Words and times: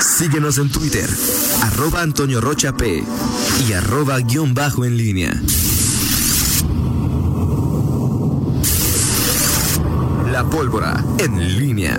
Síguenos 0.00 0.58
en 0.58 0.70
Twitter, 0.70 1.08
arroba 1.62 2.02
Antonio 2.02 2.40
Rocha 2.40 2.72
P 2.72 3.02
y 3.68 3.72
arroba 3.72 4.18
guion 4.20 4.54
bajo 4.54 4.84
en 4.84 4.96
línea. 4.96 5.42
La 10.30 10.44
pólvora 10.44 11.04
en 11.18 11.58
línea. 11.58 11.98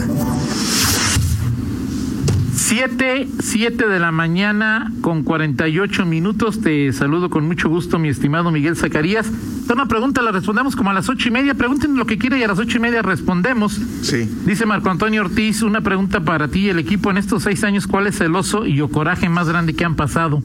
7, 2.56 3.28
7 3.40 3.88
de 3.88 4.00
la 4.00 4.12
mañana 4.12 4.94
con 5.02 5.24
48 5.24 6.06
minutos. 6.06 6.62
Te 6.62 6.94
saludo 6.94 7.30
con 7.30 7.48
mucho 7.48 7.68
gusto, 7.68 8.00
mi 8.00 8.10
estimado 8.10 8.52
Miguel 8.52 8.78
Zacarías. 8.78 9.28
Una 9.72 9.86
pregunta 9.86 10.22
la 10.22 10.32
respondemos 10.32 10.76
como 10.76 10.90
a 10.90 10.94
las 10.94 11.10
ocho 11.10 11.28
y 11.28 11.32
media. 11.32 11.54
Pregunten 11.54 11.96
lo 11.96 12.06
que 12.06 12.18
quiera 12.18 12.38
y 12.38 12.44
a 12.44 12.48
las 12.48 12.58
ocho 12.60 12.78
y 12.78 12.82
media 12.82 13.02
respondemos. 13.02 13.80
Sí. 14.02 14.30
Dice 14.46 14.66
Marco 14.66 14.90
Antonio 14.90 15.22
Ortiz, 15.22 15.62
una 15.62 15.82
pregunta 15.82 16.22
para 16.22 16.48
ti 16.48 16.62
y 16.62 16.70
el 16.70 16.80
equipo 16.80 17.12
en 17.12 17.18
estos 17.18 17.44
seis 17.44 17.64
años. 17.64 17.88
¿Cuál 17.88 18.08
es 18.08 18.20
el 18.22 18.36
oso 18.36 18.66
y 18.66 18.82
o 18.82 18.90
coraje 18.90 19.30
más 19.30 19.48
grande 19.48 19.74
que 19.76 19.86
han 19.86 19.96
pasado? 19.96 20.42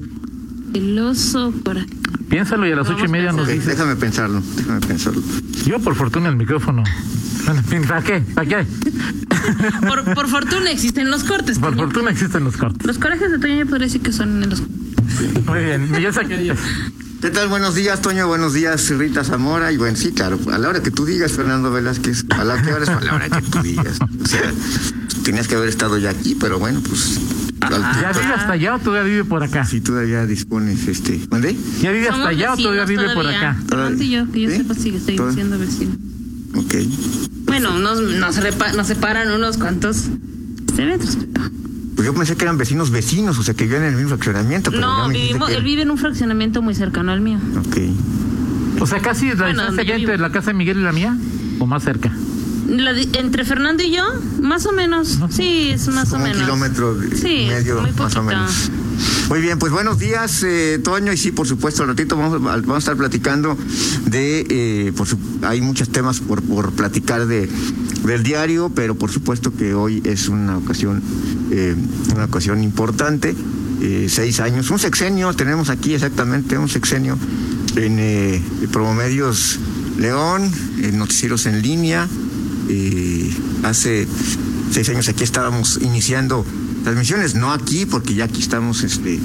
El 0.75 0.99
oso 0.99 1.53
coraje. 1.65 1.87
Piénsalo 2.29 2.67
y 2.67 2.73
a 2.73 2.77
las 2.77 2.87
Vamos 2.87 3.01
ocho 3.03 3.09
y 3.09 3.13
media 3.13 3.33
nos 3.33 3.43
Ok, 3.47 3.53
dices. 3.53 3.67
déjame 3.67 3.97
pensarlo, 3.97 4.43
déjame 4.57 4.81
pensarlo. 4.81 5.23
Yo 5.67 5.79
por 5.81 5.95
fortuna 5.95 6.29
el 6.29 6.37
micrófono. 6.37 6.83
¿Para 7.89 8.03
qué? 8.03 8.21
¿Para 8.35 8.47
qué? 8.49 8.67
Por, 9.87 10.15
por 10.15 10.29
fortuna 10.29 10.71
existen 10.71 11.11
los 11.11 11.25
cortes. 11.25 11.59
Por 11.59 11.77
fortuna 11.77 12.11
existen 12.11 12.45
los 12.45 12.57
cortes. 12.57 12.87
Los 12.87 12.99
corajes 12.99 13.31
de 13.31 13.39
Toño 13.39 13.57
yo 13.57 13.67
podría 13.67 13.87
decir 13.87 14.01
que 14.01 14.13
son 14.13 14.43
en 14.43 14.51
los 14.51 14.63
Muy 15.47 15.65
bien, 15.65 15.91
Miguel 15.91 16.13
Zacarías. 16.15 16.59
¿Qué 17.25 17.31
tal? 17.31 17.49
Buenos 17.49 17.75
días, 17.75 18.03
Toño. 18.03 18.27
Buenos 18.29 18.53
días, 18.53 18.87
Rita 18.91 19.25
Zamora. 19.25 19.73
Y 19.73 19.79
bueno, 19.79 19.97
sí, 19.97 20.13
claro, 20.13 20.39
a 20.53 20.59
la 20.59 20.69
hora 20.69 20.83
que 20.83 20.91
tú 20.91 21.07
digas, 21.07 21.33
Fernando 21.33 21.71
Velázquez, 21.73 22.27
a 22.29 22.45
la 22.45 22.61
que 22.61 22.71
hora 22.71 22.83
es 22.83 22.91
a 22.91 23.01
la 23.01 23.15
hora 23.15 23.31
que 23.31 23.41
tú 23.41 23.63
digas. 23.63 23.97
O 24.23 24.27
sea, 24.29 24.53
tenías 25.25 25.49
que 25.49 25.55
haber 25.55 25.71
estado 25.71 25.97
ya 25.97 26.11
aquí, 26.11 26.37
pero 26.39 26.59
bueno, 26.59 26.83
pues. 26.87 27.19
al- 27.63 27.81
¿Ya 27.81 28.13
vive 28.13 28.35
hasta 28.35 28.53
allá 28.53 28.75
o 28.75 28.79
todavía 28.79 29.11
vive 29.11 29.25
por 29.25 29.43
acá? 29.43 29.65
Si 29.65 29.81
todavía 29.81 30.27
dispones, 30.27 30.87
este. 30.87 31.19
¿Mandé? 31.31 31.57
¿Ya 31.81 31.93
vive 31.93 32.11
hasta 32.11 32.29
allá 32.29 32.53
o 32.53 32.57
todavía 32.59 32.85
vive 32.85 33.15
por 33.15 33.27
acá? 33.27 33.57
Fernando 33.71 34.03
y 34.03 34.11
yo, 34.11 34.31
que 34.31 34.41
yo 34.43 34.51
¿Sí? 34.51 34.57
sepa, 34.59 34.75
sigue 34.75 34.99
estoy 34.99 35.17
siendo 35.33 35.59
vecino. 35.59 35.97
Ok. 36.57 36.75
Bueno, 37.47 37.79
nos, 37.79 38.03
nos, 38.03 38.37
repa- 38.37 38.75
nos 38.75 38.87
separan 38.87 39.31
unos 39.31 39.57
cuantos 39.57 40.03
metros. 40.77 41.17
Pues 42.05 42.13
yo 42.13 42.19
pensé 42.19 42.37
que 42.37 42.45
eran 42.45 42.59
vecinos 42.59 42.91
vecinos, 42.91 43.39
o 43.39 43.43
sea, 43.43 43.55
que 43.55 43.65
vivían 43.65 43.83
en 43.85 43.89
el 43.91 43.95
mismo 43.95 44.11
fraccionamiento. 44.11 44.71
Pero 44.71 44.83
No, 44.83 45.09
vivimos, 45.09 45.49
que- 45.49 45.55
él 45.57 45.63
vive 45.65 45.83
en 45.83 45.91
un 45.91 45.97
fraccionamiento 45.97 46.61
muy 46.61 46.75
cercano 46.75 47.13
al 47.13 47.23
mío. 47.23 47.39
Ok. 47.59 47.79
O 48.81 48.87
sea, 48.87 49.01
casi 49.01 49.29
la 49.29 49.35
Bueno, 49.37 49.67
distancia 49.67 49.97
entre 49.97 50.19
la 50.19 50.31
casa 50.31 50.49
de 50.49 50.55
Miguel 50.55 50.81
y 50.81 50.83
la 50.83 50.93
mía, 50.93 51.17
o 51.61 51.67
más 51.67 51.83
cerca. 51.83 52.13
La 52.69 52.93
di- 52.93 53.09
entre 53.15 53.45
Fernando 53.47 53.83
y 53.83 53.91
yo, 53.93 54.03
más 54.43 54.67
o 54.67 54.73
menos. 54.73 55.19
Sí, 55.31 55.71
es 55.73 55.89
más 55.89 56.09
o 56.09 56.13
Como 56.13 56.25
un 56.25 56.31
menos. 56.31 56.43
kilómetro 56.45 56.97
y 57.05 57.17
Sí, 57.17 57.47
medio, 57.49 57.81
muy 57.81 57.93
más 57.93 58.17
o 58.17 58.23
menos. 58.23 58.71
Muy 59.29 59.41
bien, 59.41 59.59
pues 59.59 59.73
buenos 59.73 59.99
días, 59.99 60.43
eh, 60.45 60.79
Toño. 60.85 61.13
Y 61.13 61.17
sí, 61.17 61.31
por 61.33 61.47
supuesto, 61.47 61.83
al 61.83 61.89
ratito 61.89 62.17
vamos, 62.17 62.35
a- 62.35 62.39
vamos 62.61 62.75
a 62.75 62.79
estar 62.79 62.97
platicando 62.97 63.57
de. 64.07 64.47
eh, 64.49 64.93
por 64.97 65.07
su- 65.07 65.19
hay 65.43 65.61
muchos 65.63 65.89
temas 65.89 66.21
por, 66.21 66.43
por 66.43 66.73
platicar 66.73 67.27
de, 67.27 67.49
del 68.05 68.23
diario, 68.23 68.71
pero 68.75 68.95
por 68.95 69.11
supuesto 69.11 69.53
que 69.53 69.75
hoy 69.75 70.03
es 70.05 70.29
una 70.29 70.59
ocasión, 70.59 71.03
eh, 71.51 71.75
una 72.15 72.25
ocasión 72.25 72.63
importante. 72.63 73.35
Eh, 73.83 74.07
seis 74.09 74.41
años, 74.41 74.71
un 74.71 74.79
sexenio, 74.79 75.33
tenemos 75.35 75.69
aquí 75.69 75.95
exactamente 75.95 76.57
un 76.57 76.69
sexenio 76.69 77.19
en 77.77 77.99
eh, 77.99 78.43
Promomedios 78.73 79.59
León, 79.99 80.51
en 80.81 80.99
Noticieros 80.99 81.47
en 81.47 81.63
línea. 81.63 82.09
Eh, 82.69 83.31
hace 83.63 84.07
seis 84.71 84.89
años 84.89 85.09
aquí 85.09 85.25
estábamos 85.25 85.79
iniciando 85.83 86.45
transmisiones, 86.85 87.35
no 87.35 87.53
aquí, 87.53 87.87
porque 87.87 88.15
ya 88.15 88.25
aquí 88.27 88.41
estamos 88.41 88.85
este, 88.85 89.15
eh, 89.17 89.21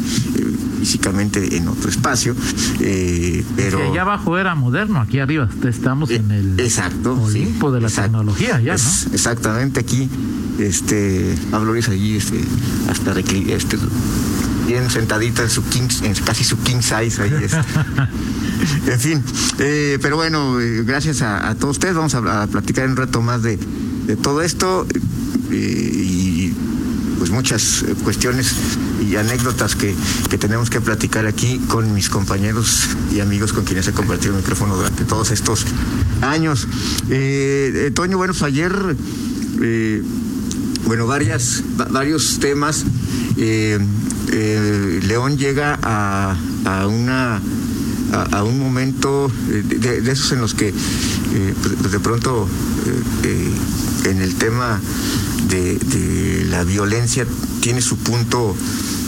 físicamente 0.80 1.58
en 1.58 1.68
otro 1.68 1.90
espacio, 1.90 2.36
eh, 2.80 3.44
pero... 3.56 3.78
Que 3.80 3.84
allá 3.90 4.02
abajo 4.02 4.38
era 4.38 4.56
moderno, 4.56 5.00
aquí 5.02 5.20
arriba 5.20 5.48
estamos 5.68 6.10
en 6.10 6.32
el 6.32 6.60
Eh, 6.60 6.64
exacto, 6.64 7.22
Olimpo 7.22 7.68
sí, 7.70 7.76
de 7.76 7.82
la 7.82 7.90
tecnología, 7.90 8.60
ya, 8.62 8.74
Es- 8.76 9.08
¿no? 9.08 9.14
Exactamente, 9.14 9.80
aquí, 9.82 10.10
este, 10.58 11.36
Pablo 11.52 11.74
Luis 11.74 11.88
allí, 11.90 12.16
este, 12.16 12.40
hasta 12.90 13.12
este, 13.20 13.78
bien 14.66 14.90
sentadita 14.90 15.44
en 15.44 15.50
su 15.50 15.64
king, 15.66 15.88
en 16.04 16.14
casi 16.16 16.44
su 16.44 16.58
king 16.64 16.82
size 16.82 17.22
ahí. 17.22 17.32
En 18.88 19.00
fin, 19.00 19.24
eh, 19.60 19.98
pero 20.02 20.18
bueno, 20.18 20.60
eh, 20.60 20.84
gracias 20.86 21.22
a, 21.22 21.48
a 21.50 21.56
todos 21.56 21.78
ustedes. 21.78 21.96
Vamos 21.96 22.14
a, 22.16 22.44
a 22.44 22.48
platicar 22.48 22.90
un 22.90 22.98
rato 22.98 23.22
más 23.22 23.42
de, 23.42 23.58
de 24.06 24.16
todo 24.18 24.42
esto 24.42 24.86
eh, 25.50 25.56
y 26.06 26.54
pues 27.20 27.30
muchas 27.30 27.84
eh, 27.84 27.94
cuestiones 28.04 28.54
y 29.08 29.16
anécdotas 29.16 29.76
que, 29.76 29.94
que 30.30 30.38
tenemos 30.38 30.70
que 30.70 30.82
platicar 30.82 31.28
aquí 31.28 31.60
con 31.68 31.94
mis 31.94 32.10
compañeros 32.10 32.88
y 33.14 33.20
amigos 33.20 33.54
con 33.54 33.66
quienes 33.66 33.88
he 33.88 33.92
compartido 33.92 34.32
el 34.34 34.38
micrófono 34.40 34.76
durante 34.76 35.04
todos 35.06 35.30
estos 35.32 35.66
años. 36.22 36.68
Eh, 37.10 37.72
eh, 37.88 37.92
Toño, 37.92 38.18
bueno, 38.18 38.34
pues 38.34 38.44
ayer, 38.44 38.74
bueno, 40.86 41.06
varias, 41.08 41.62
va- 41.80 41.86
varios 41.86 42.40
temas. 42.40 42.86
León 44.28 45.38
llega 45.38 45.78
a, 45.82 46.36
a 46.66 46.88
una 46.88 47.42
a, 48.12 48.44
un 48.44 48.60
momento 48.60 49.32
eh, 49.50 49.64
de, 50.02 50.12
esos 50.12 50.32
en 50.32 50.42
los 50.42 50.54
que 50.54 50.70
eh, 50.70 51.54
de 51.92 52.00
pronto 52.00 52.48
eh, 53.24 53.54
en 54.06 54.22
el 54.22 54.36
tema 54.36 54.82
de, 55.48 56.46
la 56.50 56.64
violencia 56.64 57.26
tiene 57.62 57.82
su 57.82 57.98
punto, 57.98 58.56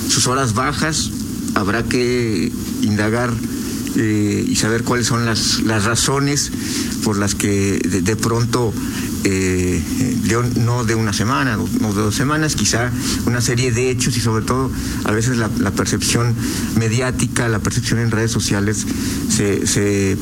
sus 0.08 0.28
horas 0.28 0.54
bajas, 0.54 1.12
habrá 1.56 1.84
que 1.84 2.52
indagar 2.82 3.32
y 3.96 4.56
saber 4.56 4.84
cuáles 4.84 5.08
son 5.08 5.26
las, 5.26 5.60
las 5.64 5.84
razones 5.84 6.52
por 7.04 7.18
las 7.18 7.36
que 7.36 7.80
de, 7.80 8.02
de 8.02 8.16
pronto 8.16 8.74
eh, 9.24 9.82
no 10.56 10.84
de 10.84 10.96
una 10.96 11.14
semana, 11.14 11.58
no 11.58 11.94
de 11.94 12.02
dos 12.02 12.16
semanas, 12.16 12.56
quizá 12.56 12.92
una 13.26 13.42
serie 13.42 13.72
de 13.72 13.90
hechos 13.90 14.18
y 14.18 14.22
sobre 14.22 14.46
todo 14.46 14.72
a 15.04 15.12
veces 15.12 15.38
la, 15.38 15.50
percepción 15.72 16.36
mediática, 16.76 17.48
la 17.48 17.60
percepción 17.60 18.00
en 18.00 18.12
redes 18.12 18.32
sociales 18.32 18.86
se 19.30 20.18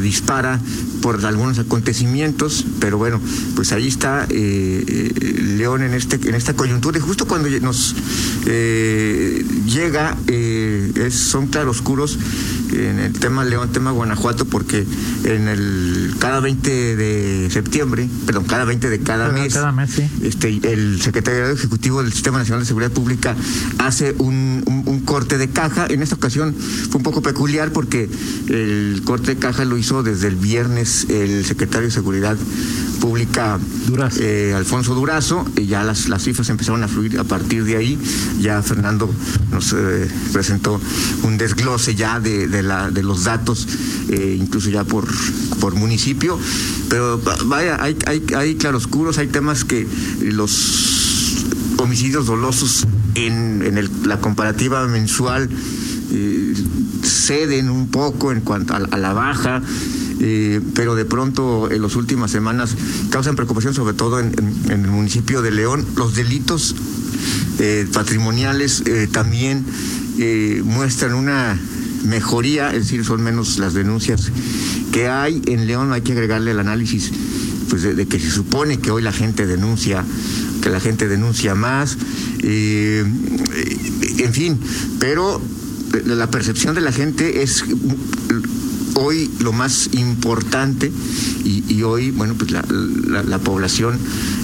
dispara 0.00 0.60
por 1.02 1.24
algunos 1.24 1.58
acontecimientos, 1.58 2.64
pero 2.80 2.98
bueno, 2.98 3.20
pues 3.56 3.72
ahí 3.72 3.88
está 3.88 4.26
eh, 4.28 4.84
eh, 4.86 5.42
León 5.56 5.82
en 5.82 5.94
este 5.94 6.16
en 6.28 6.34
esta 6.34 6.54
coyuntura 6.54 6.98
y 6.98 7.00
justo 7.00 7.26
cuando 7.26 7.48
nos 7.60 7.94
eh, 8.46 9.44
llega 9.66 10.16
eh, 10.26 10.92
es, 10.96 11.14
son 11.14 11.46
claroscuros 11.46 12.18
en 12.72 12.98
el 12.98 13.12
tema 13.12 13.44
León, 13.44 13.70
tema 13.72 13.90
Guanajuato, 13.90 14.44
porque 14.44 14.86
en 15.24 15.48
el 15.48 16.14
cada 16.18 16.40
20 16.40 16.96
de 16.96 17.48
septiembre, 17.50 18.08
perdón, 18.26 18.44
cada 18.44 18.64
20 18.64 18.88
de 18.90 19.00
cada 19.00 19.28
mes, 19.30 19.52
cada 19.54 19.72
mes, 19.72 19.90
sí. 19.90 20.02
este, 20.22 20.60
el 20.72 21.00
secretario 21.00 21.46
ejecutivo 21.48 22.02
del 22.02 22.12
Sistema 22.12 22.38
Nacional 22.38 22.62
de 22.62 22.66
Seguridad 22.66 22.92
Pública 22.92 23.34
hace 23.78 24.14
un, 24.18 24.62
un- 24.66 24.82
un 24.86 24.99
corte 25.20 25.36
de 25.36 25.50
caja. 25.50 25.86
En 25.90 26.00
esta 26.02 26.14
ocasión 26.14 26.54
fue 26.54 26.96
un 26.96 27.02
poco 27.02 27.20
peculiar 27.20 27.72
porque 27.72 28.08
el 28.48 29.02
corte 29.04 29.34
de 29.34 29.36
caja 29.38 29.66
lo 29.66 29.76
hizo 29.76 30.02
desde 30.02 30.28
el 30.28 30.36
viernes 30.36 31.06
el 31.10 31.44
secretario 31.44 31.88
de 31.88 31.92
Seguridad 31.92 32.38
Pública 33.00 33.58
Durazo. 33.86 34.18
eh, 34.22 34.54
Alfonso 34.54 34.94
Durazo, 34.94 35.46
y 35.56 35.66
ya 35.66 35.84
las, 35.84 36.08
las 36.08 36.22
cifras 36.24 36.48
empezaron 36.48 36.82
a 36.82 36.88
fluir 36.88 37.18
a 37.18 37.24
partir 37.24 37.64
de 37.64 37.76
ahí. 37.76 37.98
Ya 38.40 38.62
Fernando 38.62 39.10
nos 39.52 39.74
eh, 39.74 40.08
presentó 40.32 40.80
un 41.22 41.36
desglose 41.36 41.94
ya 41.94 42.18
de, 42.18 42.48
de 42.48 42.62
la, 42.62 42.90
de 42.90 43.02
los 43.02 43.24
datos, 43.24 43.66
eh, 44.08 44.38
incluso 44.40 44.70
ya 44.70 44.84
por, 44.84 45.06
por 45.60 45.74
municipio. 45.74 46.38
Pero 46.88 47.22
va- 47.22 47.36
vaya, 47.44 47.76
hay, 47.82 47.94
hay, 48.06 48.22
hay 48.34 48.54
claroscuros, 48.54 49.18
hay 49.18 49.28
temas 49.28 49.64
que 49.64 49.86
los 50.22 51.44
homicidios 51.78 52.26
dolosos 52.26 52.86
en, 53.14 53.62
el- 53.78 53.90
la 54.04 54.20
comparativa 54.20 54.86
mensual 54.86 55.48
eh, 56.12 56.54
ceden 57.02 57.70
un 57.70 57.88
poco 57.88 58.32
en 58.32 58.40
cuanto 58.40 58.74
a, 58.74 58.78
a 58.78 58.96
la 58.98 59.12
baja, 59.12 59.62
eh, 60.20 60.60
pero 60.74 60.94
de 60.94 61.04
pronto 61.04 61.70
en 61.70 61.82
las 61.82 61.96
últimas 61.96 62.30
semanas 62.30 62.74
causan 63.10 63.36
preocupación, 63.36 63.74
sobre 63.74 63.94
todo 63.94 64.20
en, 64.20 64.32
el 64.68 64.78
municipio 64.88 65.40
de 65.42 65.50
León. 65.50 65.86
Los 65.96 66.14
delitos 66.14 66.74
eh, 67.58 67.86
patrimoniales 67.92 68.82
también 69.12 69.64
muestran 70.64 71.14
una 71.14 71.58
mejoría, 72.04 72.68
es 72.74 72.84
decir, 72.84 73.04
son 73.04 73.22
menos 73.22 73.58
las 73.58 73.72
denuncias 73.74 74.30
que 74.92 75.08
hay. 75.08 75.40
En 75.46 75.66
León 75.66 75.92
hay 75.92 76.02
que 76.02 76.12
agregarle 76.12 76.50
el 76.50 76.58
análisis 76.58 77.10
pues, 77.70 77.82
de 77.82 78.06
que 78.06 78.18
se 78.20 78.30
supone 78.30 78.78
que 78.78 78.90
hoy 78.90 79.02
la 79.02 79.12
gente 79.12 79.46
denuncia, 79.46 80.04
que 80.60 80.70
la 80.70 80.80
gente 80.80 81.08
denuncia 81.08 81.54
más, 81.54 81.96
eh, 82.42 83.04
eh, 83.54 84.14
en 84.18 84.32
fin, 84.32 84.58
pero 84.98 85.40
la 86.06 86.30
percepción 86.30 86.74
de 86.74 86.80
la 86.80 86.92
gente 86.92 87.42
es 87.42 87.64
hoy 88.94 89.30
lo 89.40 89.52
más 89.52 89.90
importante 89.92 90.92
y, 91.44 91.82
hoy, 91.82 92.10
bueno, 92.10 92.34
pues 92.34 92.50
la, 92.50 92.62
la, 93.22 93.38
población 93.38 93.98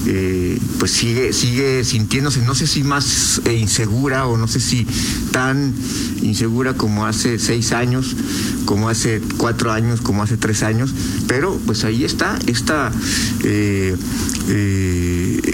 eh, 0.06 0.58
pues 0.78 0.90
sigue, 0.90 1.32
sigue 1.32 1.84
sintiéndose, 1.84 2.40
no 2.42 2.54
sé 2.54 2.66
si 2.66 2.82
más 2.82 3.42
insegura 3.52 4.26
o 4.26 4.38
no 4.38 4.48
sé 4.48 4.60
si 4.60 4.86
tan 5.30 5.74
insegura 6.22 6.74
como 6.74 7.06
hace 7.06 7.38
seis 7.38 7.72
años, 7.72 8.16
como 8.64 8.88
hace 8.88 9.20
cuatro 9.36 9.70
años, 9.72 10.00
como 10.00 10.22
hace 10.22 10.36
tres 10.36 10.62
años, 10.62 10.94
pero 11.26 11.60
pues 11.66 11.84
ahí 11.84 12.04
está 12.04 12.38
esta, 12.46 12.90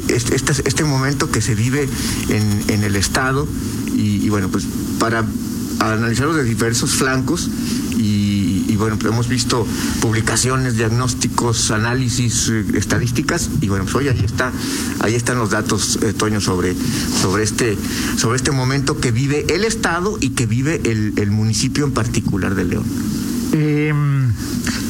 este, 0.08 0.36
este, 0.36 0.84
momento 0.84 1.30
que 1.30 1.40
se 1.40 1.54
vive 1.54 1.88
en, 2.28 2.64
en 2.68 2.84
el 2.84 2.96
Estado 2.96 3.46
y, 3.94 4.28
bueno, 4.28 4.48
pues 4.48 4.64
para 4.98 5.24
analizarlo 5.78 6.34
de 6.34 6.44
diversos 6.44 6.92
flancos 6.92 7.48
y, 7.96 8.74
bueno, 8.76 8.98
hemos 9.04 9.28
visto 9.28 9.66
publicaciones, 10.00 10.76
diagnósticos, 10.76 11.70
análisis, 11.70 12.48
eh, 12.48 12.64
estadísticas 12.74 13.48
y 13.60 13.68
bueno, 13.68 13.84
pues 13.84 13.94
hoy 13.94 14.08
ahí 14.08 14.22
está, 14.24 14.50
ahí 15.00 15.14
están 15.14 15.38
los 15.38 15.50
datos, 15.50 16.00
eh, 16.02 16.12
Toño, 16.12 16.40
sobre, 16.40 16.74
sobre 17.20 17.44
este, 17.44 17.78
sobre 18.16 18.36
este 18.36 18.50
momento 18.50 18.98
que 18.98 19.12
vive 19.12 19.46
el 19.54 19.64
Estado 19.64 20.18
y 20.20 20.30
que 20.30 20.46
vive 20.46 20.80
el, 20.84 21.30
municipio 21.30 21.84
en 21.84 21.92
particular 21.92 22.56
de 22.56 22.64
León. 22.64 22.84
Eh, 23.52 23.94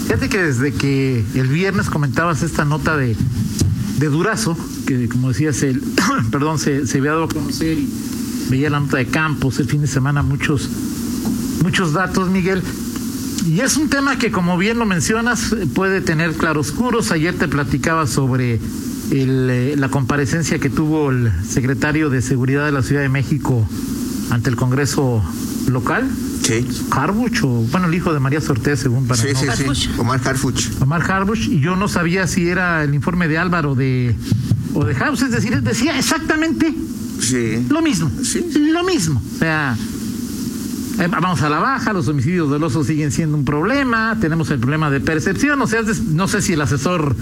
fíjate 0.04 0.28
que 0.30 0.42
desde 0.42 0.72
que 0.72 1.24
el 1.34 1.48
viernes 1.48 1.90
comentabas 1.90 2.42
esta 2.42 2.64
nota 2.64 2.96
de, 2.96 3.14
de 4.02 4.08
Durazo, 4.08 4.56
que 4.84 5.08
como 5.08 5.28
decías, 5.28 5.62
el, 5.62 5.80
perdón, 6.32 6.58
se, 6.58 6.88
se 6.88 6.98
había 6.98 7.12
dado 7.12 7.24
a 7.24 7.28
conocer 7.28 7.78
y 7.78 7.88
veía 8.50 8.68
la 8.68 8.80
nota 8.80 8.96
de 8.96 9.06
Campos 9.06 9.60
el 9.60 9.68
fin 9.68 9.80
de 9.80 9.86
semana, 9.86 10.22
muchos, 10.22 10.68
muchos 11.62 11.92
datos, 11.92 12.28
Miguel. 12.28 12.62
Y 13.46 13.60
es 13.60 13.76
un 13.76 13.88
tema 13.88 14.18
que, 14.18 14.32
como 14.32 14.58
bien 14.58 14.78
lo 14.78 14.86
mencionas, 14.86 15.54
puede 15.74 16.00
tener 16.00 16.32
claroscuros. 16.32 17.12
Ayer 17.12 17.34
te 17.34 17.46
platicaba 17.46 18.08
sobre 18.08 18.58
eh, 19.12 19.74
la 19.78 19.88
comparecencia 19.88 20.58
que 20.58 20.68
tuvo 20.68 21.10
el 21.10 21.30
secretario 21.48 22.10
de 22.10 22.22
Seguridad 22.22 22.66
de 22.66 22.72
la 22.72 22.82
Ciudad 22.82 23.02
de 23.02 23.08
México 23.08 23.68
ante 24.30 24.50
el 24.50 24.56
Congreso 24.56 25.22
local. 25.68 26.08
Sí. 26.42 26.66
Harbuch, 26.90 27.44
o 27.44 27.48
bueno, 27.70 27.86
el 27.86 27.94
hijo 27.94 28.12
de 28.12 28.20
María 28.20 28.40
Sortés, 28.40 28.80
según 28.80 29.06
para 29.06 29.20
Sí, 29.20 29.28
sí, 29.34 29.46
sí. 29.74 29.90
Omar 29.98 30.20
Harbuch. 30.24 30.80
Omar 30.80 31.10
Harbuch, 31.10 31.46
y 31.48 31.60
yo 31.60 31.76
no 31.76 31.88
sabía 31.88 32.26
si 32.26 32.48
era 32.48 32.82
el 32.82 32.94
informe 32.94 33.28
de 33.28 33.38
Álvaro 33.38 33.74
de, 33.74 34.16
o 34.74 34.84
de 34.84 34.94
House, 34.94 35.22
es 35.22 35.30
decir, 35.30 35.62
decía 35.62 35.96
exactamente 35.98 36.74
sí. 37.20 37.64
lo 37.68 37.80
mismo. 37.80 38.10
Sí. 38.24 38.44
Lo 38.72 38.82
mismo. 38.82 39.22
O 39.36 39.38
sea, 39.38 39.76
eh, 40.98 41.08
vamos 41.08 41.42
a 41.42 41.48
la 41.48 41.58
baja, 41.58 41.92
los 41.92 42.08
homicidios 42.08 42.50
dolosos 42.50 42.86
siguen 42.86 43.12
siendo 43.12 43.36
un 43.36 43.44
problema, 43.44 44.16
tenemos 44.20 44.50
el 44.50 44.58
problema 44.58 44.90
de 44.90 45.00
percepción, 45.00 45.60
o 45.62 45.66
sea, 45.66 45.82
no 46.08 46.28
sé 46.28 46.42
si 46.42 46.52
el 46.52 46.60
asesor, 46.60 47.16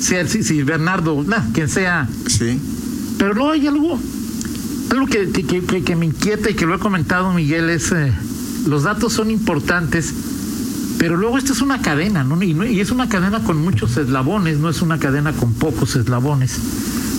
sea 0.00 0.26
si, 0.26 0.62
Bernardo, 0.62 1.24
quien 1.52 1.68
sea. 1.68 2.08
Sí. 2.26 2.60
Pero 3.18 3.34
luego 3.34 3.50
hay 3.50 3.66
algo, 3.66 3.98
algo 4.90 5.06
que, 5.06 5.30
que, 5.32 5.96
me 5.96 6.06
inquieta 6.06 6.50
y 6.50 6.54
que 6.54 6.66
lo 6.66 6.74
he 6.74 6.78
comentado 6.78 7.32
Miguel, 7.32 7.70
es 7.70 7.92
eh, 7.92 8.12
los 8.66 8.82
datos 8.84 9.12
son 9.12 9.30
importantes, 9.30 10.14
pero 10.98 11.16
luego 11.16 11.38
esto 11.38 11.52
es 11.52 11.60
una 11.60 11.80
cadena, 11.80 12.24
¿no? 12.24 12.42
Y, 12.42 12.80
es 12.80 12.90
una 12.90 13.08
cadena 13.08 13.42
con 13.42 13.58
muchos 13.58 13.96
eslabones, 13.96 14.58
no 14.58 14.68
es 14.68 14.82
una 14.82 14.98
cadena 14.98 15.32
con 15.32 15.54
pocos 15.54 15.96
eslabones. 15.96 16.58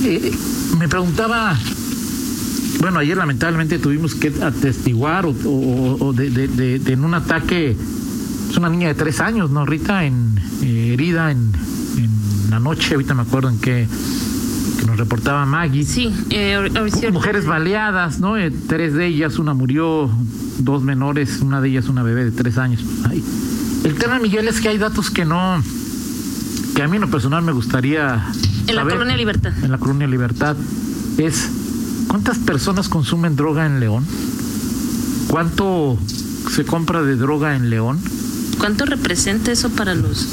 Eh, 0.03 0.31
me 0.77 0.87
preguntaba 0.87 1.57
bueno, 2.79 2.99
ayer 2.99 3.17
lamentablemente 3.17 3.79
tuvimos 3.79 4.13
que 4.13 4.27
atestiguar 4.41 5.25
o, 5.25 6.13
de, 6.13 6.81
en 6.85 7.03
un 7.03 7.13
ataque, 7.13 7.75
es 8.49 8.57
una 8.57 8.69
niña 8.69 8.89
de 8.89 8.93
tres 8.93 9.19
años, 9.19 9.49
¿no, 9.49 9.65
Rita? 9.65 10.05
En, 10.05 10.39
eh, 10.61 10.93
herida 10.93 11.31
en, 11.31 11.51
la 12.49 12.59
noche, 12.59 12.93
ahorita 12.93 13.13
me 13.13 13.23
acuerdo 13.23 13.49
en 13.49 13.59
qué 13.59 13.87
que 14.79 14.85
nos 14.85 14.97
reportaba 14.97 15.45
Maggie. 15.45 15.85
Sí, 15.85 16.13
eh, 16.29 16.69
mujeres 17.11 17.45
baleadas, 17.45 18.19
¿no? 18.19 18.37
Eh, 18.37 18.51
tres 18.67 18.93
de 18.93 19.07
ellas, 19.07 19.39
una 19.39 19.53
murió, 19.53 20.09
dos 20.59 20.83
menores, 20.83 21.39
una 21.41 21.61
de 21.61 21.69
ellas 21.69 21.87
una 21.87 22.03
bebé 22.03 22.25
de 22.25 22.31
tres 22.31 22.57
años. 22.57 22.83
El 23.83 23.95
tema, 23.95 24.19
Miguel, 24.19 24.47
es 24.47 24.59
que 24.59 24.69
hay 24.69 24.77
datos 24.77 25.09
que 25.09 25.25
no, 25.25 25.61
que 26.75 26.83
a 26.83 26.87
mí 26.87 26.97
en 26.97 27.01
lo 27.01 27.09
personal 27.09 27.43
me 27.43 27.51
gustaría... 27.51 28.31
En 28.67 28.75
la 28.75 28.83
Colonia 28.83 29.15
Libertad. 29.15 29.53
En 29.63 29.71
la 29.71 29.77
Colonia 29.77 30.07
Libertad. 30.07 30.57
Es 31.17 31.49
¿Cuántas 32.07 32.37
personas 32.37 32.87
consumen 32.89 33.35
droga 33.35 33.65
en 33.65 33.79
León? 33.79 34.05
¿Cuánto 35.27 35.97
se 36.49 36.65
compra 36.65 37.01
de 37.01 37.15
droga 37.15 37.55
en 37.55 37.69
León? 37.69 37.99
¿Cuánto 38.59 38.85
representa 38.85 39.51
eso 39.51 39.69
para 39.69 39.93
los... 39.93 40.27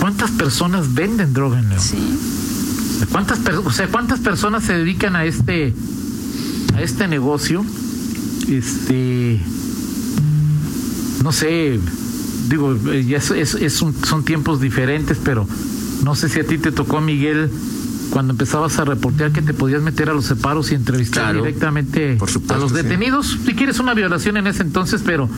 ¿Cuántas 0.00 0.30
personas 0.32 0.94
venden 0.94 1.32
droga 1.32 1.58
en 1.58 1.68
León? 1.70 1.80
Sí. 1.80 1.96
¿Cuántas, 3.10 3.40
o 3.64 3.70
sea, 3.70 3.88
¿cuántas 3.88 4.20
personas 4.20 4.64
se 4.64 4.74
dedican 4.74 5.16
a 5.16 5.24
este, 5.24 5.74
a 6.74 6.82
este 6.82 7.08
negocio? 7.08 7.64
Este, 8.48 9.40
no 11.22 11.32
sé, 11.32 11.78
digo, 12.48 12.76
es, 12.92 13.30
es, 13.30 13.72
son 13.72 14.24
tiempos 14.24 14.60
diferentes, 14.60 15.18
pero 15.22 15.46
no 16.04 16.14
sé 16.14 16.28
si 16.28 16.40
a 16.40 16.46
ti 16.46 16.58
te 16.58 16.72
tocó, 16.72 17.00
Miguel, 17.00 17.50
cuando 18.10 18.32
empezabas 18.32 18.78
a 18.78 18.84
reportear 18.84 19.32
que 19.32 19.42
te 19.42 19.52
podías 19.52 19.82
meter 19.82 20.08
a 20.08 20.14
los 20.14 20.24
separos 20.26 20.70
y 20.72 20.74
entrevistar 20.74 21.34
directamente 21.34 22.18
a 22.48 22.56
los 22.56 22.72
detenidos. 22.72 23.38
Si 23.44 23.54
quieres 23.54 23.78
una 23.78 23.94
violación 23.94 24.36
en 24.36 24.46
ese 24.46 24.62
entonces, 24.62 25.02
pero 25.04 25.28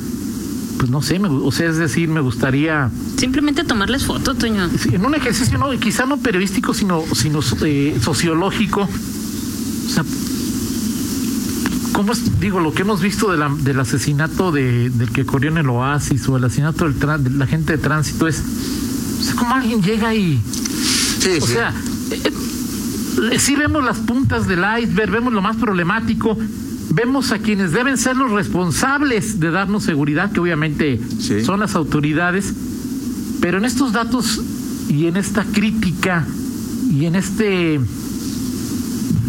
pues 0.78 0.90
no 0.90 1.02
sé, 1.02 1.20
o 1.20 1.52
sea, 1.52 1.68
es 1.68 1.76
decir, 1.76 2.08
me 2.08 2.20
gustaría... 2.20 2.90
Simplemente 3.16 3.64
tomarles 3.64 4.04
foto, 4.04 4.34
Toño. 4.34 4.68
en 4.92 5.04
un 5.04 5.14
ejercicio, 5.14 5.58
no, 5.58 5.70
quizá 5.78 6.06
no 6.06 6.18
periodístico, 6.18 6.72
sino, 6.72 7.02
sino 7.14 7.40
eh, 7.64 7.98
sociológico. 8.00 8.82
O 8.82 9.90
sea, 9.90 10.04
¿cómo 11.92 12.12
es, 12.12 12.40
digo, 12.40 12.60
lo 12.60 12.72
que 12.72 12.82
hemos 12.82 13.02
visto 13.02 13.30
de 13.32 13.38
la, 13.38 13.48
del 13.48 13.80
asesinato 13.80 14.52
de, 14.52 14.90
del 14.90 15.10
que 15.10 15.26
corrió 15.26 15.50
en 15.50 15.58
el 15.58 15.68
Oasis 15.68 16.28
o 16.28 16.36
el 16.36 16.44
asesinato 16.44 16.88
del 16.88 17.24
de 17.24 17.30
la 17.30 17.46
gente 17.46 17.76
de 17.76 17.78
tránsito 17.82 18.28
es, 18.28 18.40
o 19.20 19.22
sea, 19.24 19.34
¿cómo 19.34 19.54
alguien 19.54 19.82
llega 19.82 20.14
y... 20.14 20.40
Sí, 21.18 21.30
o 21.40 21.46
sea, 21.46 21.74
eh, 22.12 23.38
sí 23.38 23.56
vemos 23.56 23.84
las 23.84 23.98
puntas 23.98 24.46
del 24.46 24.60
iceberg, 24.80 25.10
vemos 25.10 25.32
lo 25.32 25.42
más 25.42 25.56
problemático, 25.56 26.38
vemos 26.90 27.32
a 27.32 27.38
quienes 27.38 27.72
deben 27.72 27.96
ser 27.98 28.16
los 28.16 28.30
responsables 28.30 29.40
de 29.40 29.50
darnos 29.50 29.84
seguridad, 29.84 30.32
que 30.32 30.40
obviamente 30.40 31.00
son 31.44 31.60
las 31.60 31.74
autoridades, 31.74 32.52
pero 33.40 33.58
en 33.58 33.64
estos 33.64 33.92
datos 33.92 34.40
y 34.88 35.06
en 35.06 35.16
esta 35.16 35.44
crítica 35.44 36.26
y 36.90 37.04
en 37.04 37.14
este 37.14 37.80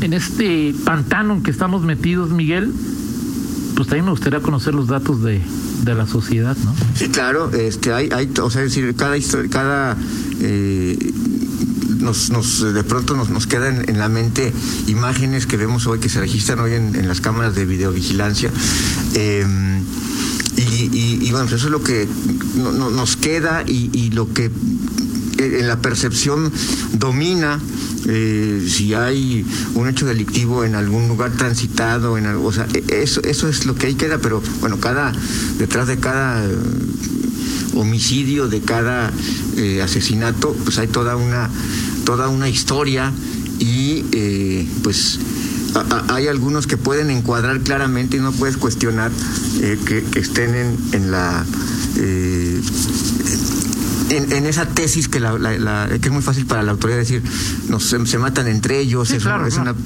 en 0.01 0.13
este 0.13 0.73
pantano 0.85 1.35
en 1.35 1.44
que 1.44 1.51
estamos 1.51 1.83
metidos, 1.83 2.29
Miguel, 2.29 2.73
pues 3.75 3.88
también 3.89 4.05
me 4.05 4.12
gustaría 4.12 4.39
conocer 4.39 4.74
los 4.74 4.88
datos 4.88 5.22
de, 5.24 5.41
de 5.84 5.95
la 5.95 6.07
sociedad, 6.07 6.55
¿no? 6.63 6.74
Sí, 6.95 7.10
claro, 7.10 7.51
este, 7.51 7.91
hay, 7.91 8.10
hay, 8.12 8.29
o 8.41 8.50
sea, 8.50 8.62
decir, 8.62 8.95
cada 8.95 9.17
historia, 9.17 9.50
cada 9.50 9.98
eh, 10.41 10.98
nos, 12.00 12.29
nos 12.29 12.74
de 12.74 12.84
pronto 12.84 13.15
nos, 13.15 13.29
nos 13.29 13.48
quedan 13.48 13.88
en 13.88 14.00
la 14.00 14.10
mente 14.10 14.53
imágenes 14.88 15.46
que 15.46 15.58
vemos 15.58 15.86
hoy, 15.88 16.00
que 16.00 16.10
se 16.10 16.20
registran 16.20 16.60
hoy 16.60 16.74
en, 16.74 17.08
las 17.08 17.22
cámaras 17.22 17.56
de 17.56 17.65
videovigilancia. 17.65 18.51
Em, 19.13 19.84
y, 20.58 21.32
bueno, 21.32 21.46
pues 21.46 21.62
eso 21.62 21.68
es 21.68 21.72
lo 21.72 21.84
que 21.84 22.08
nos 22.56 23.15
queda 23.15 23.63
y, 23.65 24.12
lo 24.12 24.32
que 24.34 24.46
eh, 24.46 25.58
en 25.60 25.68
la 25.68 25.82
percepción 25.82 26.51
domina 26.94 27.60
eh, 28.08 28.65
si 28.68 28.94
hay 28.94 29.46
un 29.75 29.88
hecho 29.88 30.06
delictivo 30.06 30.63
en 30.63 30.75
algún 30.75 31.08
lugar 31.08 31.32
transitado, 31.32 32.18
en 32.18 32.25
algo, 32.25 32.48
o 32.48 32.51
sea, 32.51 32.68
e, 32.74 33.01
eso, 33.01 33.22
eso 33.24 33.48
es 33.48 33.65
lo 33.65 33.75
que 33.75 33.88
ahí 33.88 33.96
queda, 33.96 34.18
pero 34.20 34.41
bueno, 34.62 34.79
cada, 34.79 35.12
detrás 35.58 35.88
de 35.88 35.98
cada 35.98 36.44
homicidio, 37.75 38.48
de 38.48 38.62
cada 38.62 39.12
eh, 39.58 39.82
asesinato, 39.82 40.53
pues 40.63 40.77
hay 40.79 40.88
toda 40.88 41.15
una, 41.15 41.50
toda 42.10 42.28
una 42.28 42.50
historia 42.50 43.13
y 43.60 44.04
eh, 44.13 44.68
pues 44.82 45.20
hay 46.08 46.28
algunos 46.28 46.66
que 46.66 46.75
pueden 46.75 47.12
encuadrar 47.12 47.60
claramente 47.60 48.18
y 48.18 48.20
no 48.20 48.32
puedes 48.32 48.58
cuestionar 48.58 49.12
eh, 49.62 49.78
que, 49.86 50.04
estén 50.20 50.56
en, 50.56 50.75
en 50.94 51.12
la 51.12 51.46
en, 54.10 54.32
en 54.32 54.46
esa 54.46 54.66
tesis 54.68 55.08
que, 55.08 55.20
la, 55.20 55.38
la- 55.38 55.58
la- 55.58 55.88
que 56.00 56.08
es 56.08 56.12
muy 56.12 56.22
fácil 56.22 56.46
para 56.46 56.63
la 56.63 56.72
autoridad 56.72 56.98
decir, 56.98 57.22
no, 57.70 57.80
se, 57.80 58.06
se 58.06 58.18
matan 58.18 58.48
entre 58.48 58.80
ellos, 58.80 59.08
Sí, 59.10 59.16
es 59.18 59.24
claro, 59.24 59.39
una- 59.39 59.48
es 59.48 59.54
claro. 59.56 59.72
una- 59.72 59.80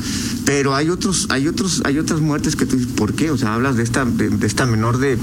pero 0.46 0.75
hay 0.75 0.89
otros, 0.89 1.27
hay 1.30 1.48
otros, 1.48 1.82
hay 1.86 1.98
otras 2.00 2.20
muertes 2.22 2.56
que 2.56 2.65
tú 2.65 2.75
dices, 2.77 2.92
¿por 2.94 3.13
qué? 3.13 3.32
O 3.32 3.38
sea, 3.38 3.53
hablas 3.53 3.75
de 3.75 3.84
esta, 3.84 4.06
de, 4.06 4.30
de 4.30 4.48
esta 4.48 4.65
menor 4.65 4.98
de, 4.98 5.18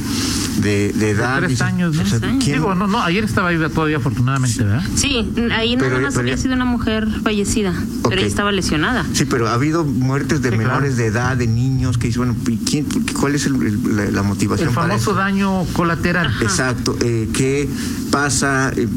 de, 0.61 0.93
de 0.95 1.11
edad. 1.11 1.39
Tres 1.39 1.51
dices, 1.51 1.67
años, 1.67 1.97
¿no? 1.97 2.03
o 2.03 2.07
sea, 2.07 2.19
¿quién- 2.21 2.41
Digo, 2.41 2.75
no, 2.75 2.87
no, 2.87 3.03
ayer 3.03 3.25
estaba 3.25 3.51
viva 3.51 3.69
todavía, 3.69 3.99
afortunadamente, 3.99 4.63
¿verdad? 4.65 4.83
Sí, 4.95 5.29
ahí 5.53 5.77
nada 5.77 5.89
Pero- 5.89 6.01
más 6.03 6.15
pero 6.15 6.21
había 6.27 6.37
sido 6.37 6.55
una 6.55 6.65
mujer 6.65 7.09
fallecida, 7.23 7.73
pero 8.03 8.17
ella 8.17 8.27
estaba 8.27 8.53
lesionada. 8.53 9.05
Sí, 9.13 9.25
pero 9.25 9.49
ha 9.49 9.55
habido 9.55 9.85
muertes 9.85 10.43
de 10.43 10.51
Sí, 10.51 10.57
claro. 10.57 10.69
menores 10.75 10.97
de 10.97 11.07
edad, 11.07 11.37
de 11.37 11.47
niños, 11.47 11.99
que 11.99 12.09
dicen, 12.09 12.23
bueno, 12.25 12.37
¿y 12.49 12.57
quién, 12.59 12.87
¿cuál 13.19 13.35
es 13.35 13.47
el- 13.47 13.55
el- 13.63 13.97
la, 13.97 14.11
la 14.11 14.23
motivación 14.23 14.69
El 14.69 14.75
para 14.75 14.89
famoso 14.89 15.11
eso? 15.13 15.19
daño 15.19 15.65
colateral. 15.73 16.33
Exacto. 16.43 16.97
Eh, 17.03 17.29
¿Qué 17.33 17.69
pasa, 18.11 18.73
eh, 18.77 18.89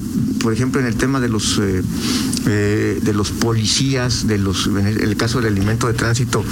por 0.41 0.53
ejemplo, 0.53 0.81
en 0.81 0.87
el 0.87 0.95
tema 0.95 1.19
de 1.19 1.29
los 1.29 1.59
eh, 1.59 1.81
eh, 2.47 2.99
de 3.01 3.13
los 3.13 3.31
policías, 3.31 4.27
de 4.27 4.37
los 4.37 4.67
en 4.67 4.87
el, 4.87 5.15
caso 5.15 5.39
del 5.41 5.53
alimento 5.53 5.87
de 5.87 5.93
tránsito 5.93 6.43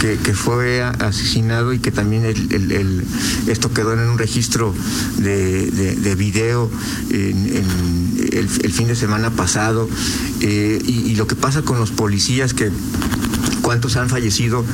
que, 0.00 0.34
fue 0.34 0.82
asesinado 0.82 1.72
y 1.72 1.78
que 1.78 1.92
también 1.92 2.24
el, 2.24 3.04
esto 3.46 3.72
quedó 3.72 3.92
en 3.92 4.00
un 4.00 4.18
registro 4.18 4.74
de, 5.18 5.70
de- 5.70 5.96
de 5.96 6.14
video 6.14 6.70
el, 7.10 8.48
fin 8.72 8.88
de 8.88 8.96
semana 8.96 9.30
pasado 9.30 9.88
y, 10.40 11.14
lo 11.14 11.26
que 11.26 11.36
pasa 11.36 11.62
con 11.62 11.78
los 11.78 11.90
policías 11.90 12.52
que 12.52 12.70
cuántos 13.62 13.96
han 13.96 14.08
fallecido 14.08 14.64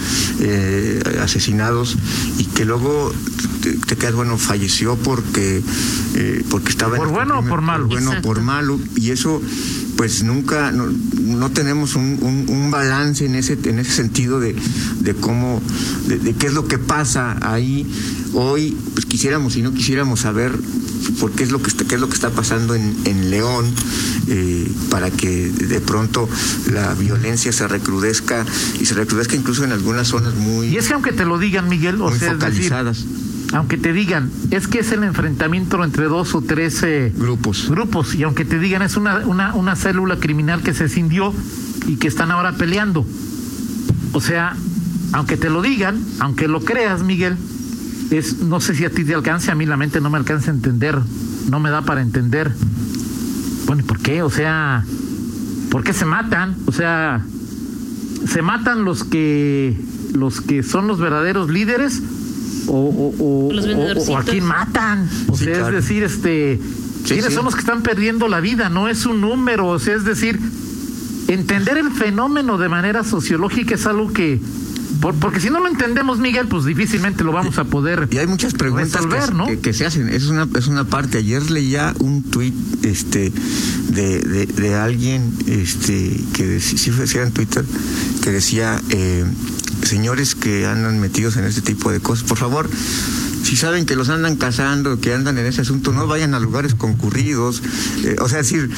asesinados 1.21 1.97
y 2.39 2.45
que 2.47 2.65
luego 2.65 3.13
te, 3.63 3.73
te 3.73 3.97
quedas 3.97 4.15
bueno 4.15 4.37
falleció 4.37 4.97
porque 4.97 5.63
eh, 6.17 6.45
porque 6.51 6.71
estaba 6.71 6.97
¿Por 6.97 7.09
en 7.09 7.15
bueno 7.15 7.39
o 7.39 7.45
por 7.45 7.63
malo? 7.63 7.87
bueno 7.87 8.09
Exacto. 8.09 8.29
por 8.29 8.43
malo 8.43 8.79
y 8.97 9.11
eso 9.11 9.41
pues 9.97 10.23
nunca 10.25 10.73
no, 10.73 10.87
no 11.21 11.51
tenemos 11.51 11.95
un, 11.95 12.19
un- 12.21 12.47
un 12.49 12.71
balance 12.71 13.25
en 13.25 13.35
ese 13.37 13.59
en 13.65 13.79
ese 13.79 13.93
sentido 13.93 14.41
de, 14.41 14.55
de 15.01 15.15
cómo 15.15 15.63
de, 16.09 16.19
de 16.19 16.35
qué 16.35 16.49
es 16.49 16.53
lo 16.55 16.67
que 16.67 16.79
pasa 16.79 17.37
ahí 17.41 17.87
hoy 18.35 18.77
pues 18.95 19.07
quisiéramos 19.07 19.57
y 19.57 19.63
no 19.63 19.73
quisiéramos 19.73 20.21
saber 20.21 20.53
por 21.21 21.33
qué 21.33 21.43
es 21.43 21.51
lo 21.51 21.61
que 21.61 21.69
está, 21.69 21.85
qué 21.85 21.97
es 21.97 22.01
lo 22.01 22.09
que 22.09 22.15
está 22.15 22.31
pasando 22.31 22.75
en, 22.75 22.95
en 23.05 23.31
León 23.31 23.67
eh, 24.29 24.71
para 24.89 25.11
que 25.11 25.51
de 25.51 25.81
pronto 25.81 26.29
la 26.73 26.95
violencia 26.95 27.53
se 27.53 27.67
recrudezca 27.69 28.47
y 28.81 28.87
se 28.87 28.95
recrudezca 28.95 29.35
incluso 29.37 29.65
en 29.65 29.73
algunas 29.73 30.09
zonas 30.09 30.35
muy, 30.37 30.69
Y 30.69 30.77
es 30.79 30.87
que 30.87 30.95
aunque 30.95 31.13
te 31.13 31.25
lo 31.25 31.39
digan, 31.39 31.69
Miguel, 31.69 32.01
o 32.01 32.09
muy 32.11 32.19
sea, 32.19 32.33
es 32.33 32.39
decir, 32.39 32.71
focalizadas 32.71 33.05
aunque 33.53 33.77
te 33.77 33.93
digan, 33.93 34.31
es 34.51 34.67
que 34.67 34.81
es 34.81 34.93
el 34.93 35.05
enfrentamiento 35.05 35.83
entre 35.85 36.05
dos 36.05 36.35
o 36.35 36.41
tres 36.41 36.83
eh, 36.83 37.13
grupos 37.15 37.69
grupos, 37.69 38.15
y 38.15 38.23
aunque 38.23 38.45
te 38.45 38.59
digan 38.59 38.83
es 38.83 38.97
una, 38.97 39.19
una, 39.27 39.55
una 39.55 39.77
célula 39.77 40.17
criminal 40.17 40.63
que 40.63 40.73
se 40.73 40.89
cindió 40.89 41.35
y 41.87 41.97
que 41.97 42.09
están 42.09 42.31
ahora 42.31 42.53
peleando. 42.53 43.07
O 44.13 44.21
sea, 44.21 44.57
aunque 45.13 45.37
te 45.37 45.51
lo 45.51 45.63
digan, 45.63 46.03
aunque 46.21 46.49
lo 46.49 46.65
creas, 46.65 47.03
Miguel, 47.03 47.37
es, 48.11 48.39
no 48.39 48.61
sé 48.61 48.75
si 48.75 48.85
a 48.85 48.91
ti 48.91 49.05
te 49.05 49.15
alcance, 49.15 49.51
a 49.51 49.55
mí 49.55 49.67
la 49.67 49.77
mente 49.77 50.01
no 50.01 50.11
me 50.11 50.19
alcanza 50.19 50.51
a 50.51 50.55
entender, 50.55 50.99
no 51.51 51.61
me 51.61 51.71
da 51.71 51.83
para 51.83 52.03
entender. 52.03 52.53
Bueno, 53.67 53.83
¿y 53.83 53.85
por 53.85 54.01
qué? 54.01 54.23
O 54.23 54.31
sea, 54.31 54.85
¿por 55.71 55.85
qué 55.85 55.93
se 55.93 56.05
matan? 56.05 56.57
O 56.67 56.73
sea, 56.73 57.25
se 58.27 58.43
matan 58.43 58.85
los 58.85 59.05
que 59.05 59.77
los 60.15 60.41
que 60.43 60.63
son 60.63 60.87
los 60.87 60.99
verdaderos 60.99 61.51
líderes 61.51 62.03
o, 62.69 62.73
o, 62.73 63.49
o- 63.49 63.53
Los 63.53 63.67
o- 64.09 64.13
o 64.13 64.17
a 64.19 64.23
quién 64.25 64.45
matan. 64.45 65.09
O 65.29 65.37
Sí, 65.37 65.45
sea, 65.45 65.55
claro. 65.59 65.79
es 65.79 65.85
decir, 65.85 66.03
este, 66.05 66.59
Sí, 66.59 67.15
¿quiénes 67.15 67.27
sí. 67.27 67.35
son 67.35 67.45
los 67.45 67.55
que 67.55 67.61
están 67.61 67.83
perdiendo 67.83 68.29
la 68.29 68.41
vida? 68.41 68.69
No 68.69 68.89
es 68.89 69.07
un 69.07 69.21
número, 69.21 69.67
o 69.69 69.79
sea, 69.79 69.95
es 69.97 70.05
decir, 70.05 70.39
entender 71.29 71.79
el 71.79 71.91
fenómeno 71.91 72.59
de 72.59 72.69
manera 72.69 73.05
sociológica 73.05 73.75
es 73.75 73.87
algo 73.87 74.13
que, 74.13 74.41
por- 75.01 75.15
porque 75.15 75.41
si 75.41 75.51
no 75.51 75.61
lo 75.61 75.69
entendemos, 75.69 76.19
Miguel, 76.19 76.49
pues 76.49 76.65
difícilmente 76.65 77.25
lo 77.25 77.33
vamos 77.33 77.59
a 77.59 77.65
poder 77.65 78.09
Y 78.11 78.19
hay 78.19 78.27
muchas 78.27 78.55
preguntas 78.55 78.93
resolver, 78.93 79.29
que, 79.29 79.35
¿no? 79.35 79.47
que- 79.47 79.59
que 79.61 79.73
se 79.73 79.87
hacen. 79.87 80.09
Es 80.09 80.27
una, 80.27 80.47
es 80.57 80.67
una 80.67 80.85
parte. 80.85 81.19
Ayer 81.19 81.51
leía 81.51 81.95
un 82.01 82.23
tuit 82.23 82.55
este, 82.85 83.33
de, 83.91 84.19
de, 84.21 84.47
de 84.47 84.75
alguien 84.75 85.33
este, 85.47 86.21
que 86.35 86.59
dec- 86.59 86.77
sí 86.77 86.91
fue 86.91 87.23
en 87.23 87.33
Twitter 87.33 87.65
que 88.23 88.31
decía, 88.31 88.81
eh, 88.91 89.25
señores 89.83 90.35
que 90.35 90.67
andan 90.67 91.01
metidos 91.01 91.37
en 91.37 91.45
este 91.45 91.61
tipo 91.61 91.91
de 91.91 92.01
cosas, 92.01 92.25
por 92.29 92.39
favor, 92.39 92.69
si 93.45 93.57
saben 93.57 93.85
que 93.85 93.97
los 93.97 94.09
andan 94.09 94.37
cazando, 94.37 95.01
que 95.01 95.13
andan 95.13 95.37
en 95.39 95.47
ese 95.47 95.63
asunto, 95.63 95.93
no 95.93 96.07
vayan 96.07 96.35
a 96.35 96.41
lugares 96.41 96.75
concurridos. 96.75 97.63
Eh, 98.05 98.17
o 98.21 98.29
sea, 98.29 98.41
es 98.41 98.51
decir, 98.51 98.71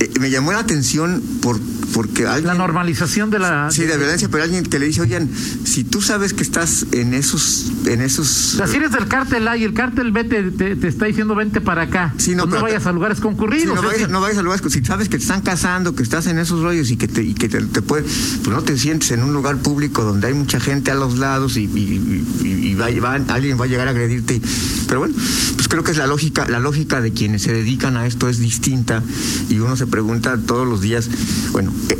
eh, 0.00 0.10
me 0.20 0.30
llamó 0.30 0.52
la 0.52 0.60
atención 0.60 1.22
por, 1.42 1.60
porque 1.92 2.26
alguien... 2.26 2.46
La 2.46 2.54
normalización 2.54 3.30
de 3.30 3.38
la... 3.38 3.70
Sí, 3.70 3.82
de 3.82 3.96
violencia, 3.96 4.28
pero 4.30 4.44
alguien 4.44 4.64
que 4.64 4.78
le 4.78 4.86
dice, 4.86 5.00
oigan, 5.00 5.28
si 5.64 5.84
tú 5.84 6.00
sabes 6.02 6.32
que 6.34 6.42
estás 6.42 6.86
en 6.92 7.14
esos, 7.14 7.66
en 7.86 8.00
esos... 8.02 8.54
O 8.54 8.56
sea, 8.58 8.66
si 8.66 8.76
eres 8.76 8.92
del 8.92 9.08
cártel 9.08 9.46
A 9.48 9.56
y 9.56 9.64
el 9.64 9.74
cártel 9.74 10.12
B 10.12 10.24
te, 10.24 10.50
te- 10.50 10.76
te 10.76 10.88
está 10.88 11.06
diciendo 11.06 11.34
vente 11.34 11.60
para 11.60 11.82
acá, 11.82 12.14
Sí, 12.18 12.34
no, 12.34 12.44
no 12.44 12.50
pero- 12.50 12.62
vayas 12.62 12.86
a 12.86 12.92
lugares 12.92 13.20
concurridos. 13.20 13.62
Sí, 13.68 13.74
no, 13.74 13.76
vayas, 13.82 13.92
decir, 13.92 14.10
no 14.10 14.20
vayas 14.20 14.38
a 14.38 14.42
lugares, 14.42 14.72
si 14.72 14.84
sabes 14.84 15.08
que 15.08 15.16
te 15.18 15.22
están 15.22 15.40
casando, 15.42 15.94
que 15.94 16.02
estás 16.02 16.26
en 16.26 16.38
esos 16.38 16.62
rollos 16.62 16.90
y 16.90 16.96
que 16.96 17.08
te, 17.08 17.22
y 17.22 17.34
que 17.34 17.48
te, 17.48 17.60
te 17.62 17.82
puede, 17.82 18.02
pues 18.02 18.48
no 18.48 18.62
te 18.62 18.76
sientes 18.78 19.10
en 19.10 19.22
un 19.22 19.32
lugar 19.32 19.56
público 19.58 20.04
donde 20.04 20.26
hay 20.28 20.34
mucha 20.34 20.60
gente 20.60 20.90
a 20.90 20.94
los 20.94 21.18
lados 21.18 21.56
y, 21.56 21.64
y- 21.64 22.24
y- 22.42 22.68
y 22.70 22.74
va, 22.74 22.88
va- 23.00 23.14
alguien 23.34 23.58
va 23.60 23.64
a 23.64 23.68
llegar 23.68 23.88
a 23.88 23.90
agredirte. 23.90 24.40
pero 24.86 25.00
bueno, 25.00 25.14
pues 25.54 25.68
creo 25.68 25.82
que 25.84 25.90
es 25.92 25.96
la 25.98 26.06
lógica, 26.06 26.46
la 26.48 26.58
lógica 26.60 27.00
de 27.00 27.12
quienes 27.12 27.42
se 27.42 27.52
dedican 27.52 27.96
a 27.96 28.06
esto 28.06 28.28
es 28.28 28.38
distinta 28.38 29.02
y 29.48 29.58
uno 29.58 29.76
se 29.76 29.86
pregunta 29.86 30.36
todos 30.46 30.66
los 30.66 30.80
días, 30.80 31.08
bueno, 31.52 31.72
eh, 31.90 31.98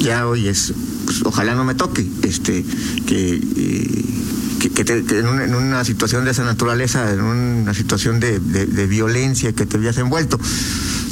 ya 0.00 0.26
hoy 0.28 0.48
es, 0.48 0.72
pues, 1.04 1.22
ojalá 1.24 1.54
no 1.54 1.64
me 1.64 1.74
toque, 1.74 2.06
este, 2.22 2.64
que 3.06 3.34
eh, 3.56 4.04
que, 4.60 4.70
que 4.70 4.84
te- 4.84 5.04
que 5.04 5.18
en, 5.18 5.26
una, 5.26 5.44
en 5.44 5.54
una 5.54 5.84
situación 5.84 6.24
de 6.24 6.30
esa 6.30 6.44
naturaleza, 6.44 7.12
en 7.12 7.20
una 7.20 7.74
situación 7.74 8.20
de, 8.20 8.38
de- 8.40 8.66
de 8.66 8.86
violencia 8.86 9.52
que 9.52 9.66
te 9.66 9.76
habías 9.76 9.98
envuelto. 9.98 10.38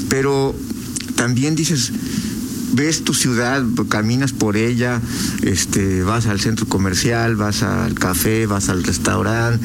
Pero 0.09 0.55
también 1.17 1.55
dices, 1.55 1.93
ves 2.73 3.05
tu 3.05 3.13
ciudad, 3.15 3.63
caminas 3.89 4.33
por 4.33 4.57
ella, 4.57 5.01
este, 5.43 6.03
vas 6.03 6.27
al 6.27 6.41
centro 6.41 6.67
comercial, 6.67 7.37
vas 7.37 7.63
al 7.63 7.95
café, 7.95 8.47
vas 8.47 8.69
al 8.71 8.83
restaurante, 8.83 9.65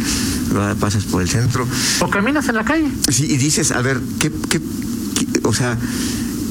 pasas 0.79 1.05
por 1.05 1.21
el 1.21 1.29
centro. 1.29 1.65
O 2.01 2.09
caminas 2.09 2.47
en 2.49 2.55
la 2.55 2.65
calle. 2.65 2.89
Sí, 3.09 3.25
y 3.29 3.37
dices, 3.37 3.71
a 3.71 3.81
ver, 3.81 3.99
¿qué, 4.19 4.31
qué- 4.49 4.59
qué- 5.15 5.39
o 5.43 5.53
sea, 5.53 5.77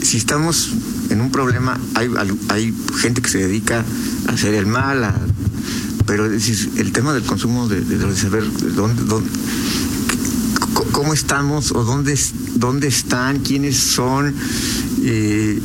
si 0.03 0.17
estamos 0.17 0.71
en 1.19 1.25
un 1.25 1.33
problema, 1.33 1.77
hay, 1.95 2.09
hay 2.49 2.73
gente 3.01 3.21
que 3.21 3.29
se 3.29 3.39
dedica 3.39 3.85
a 4.29 4.33
hacer 4.33 4.55
el 4.55 4.67
mal, 4.67 5.13
pero 6.07 6.29
dices, 6.29 6.69
el 6.77 6.93
tema 6.93 7.13
del 7.13 7.25
consumo 7.25 7.67
de, 7.69 7.83
saber 8.15 8.45
dónde, 8.77 9.03
dónde- 9.03 9.29
cómo 10.93 11.13
estamos 11.13 11.73
o 11.73 11.83
dónde, 11.83 12.13
es- 12.13 12.33
dónde 12.55 12.87
están, 12.87 13.41
quiénes 13.41 13.77
son, 13.79 14.33
eh, 15.03 15.59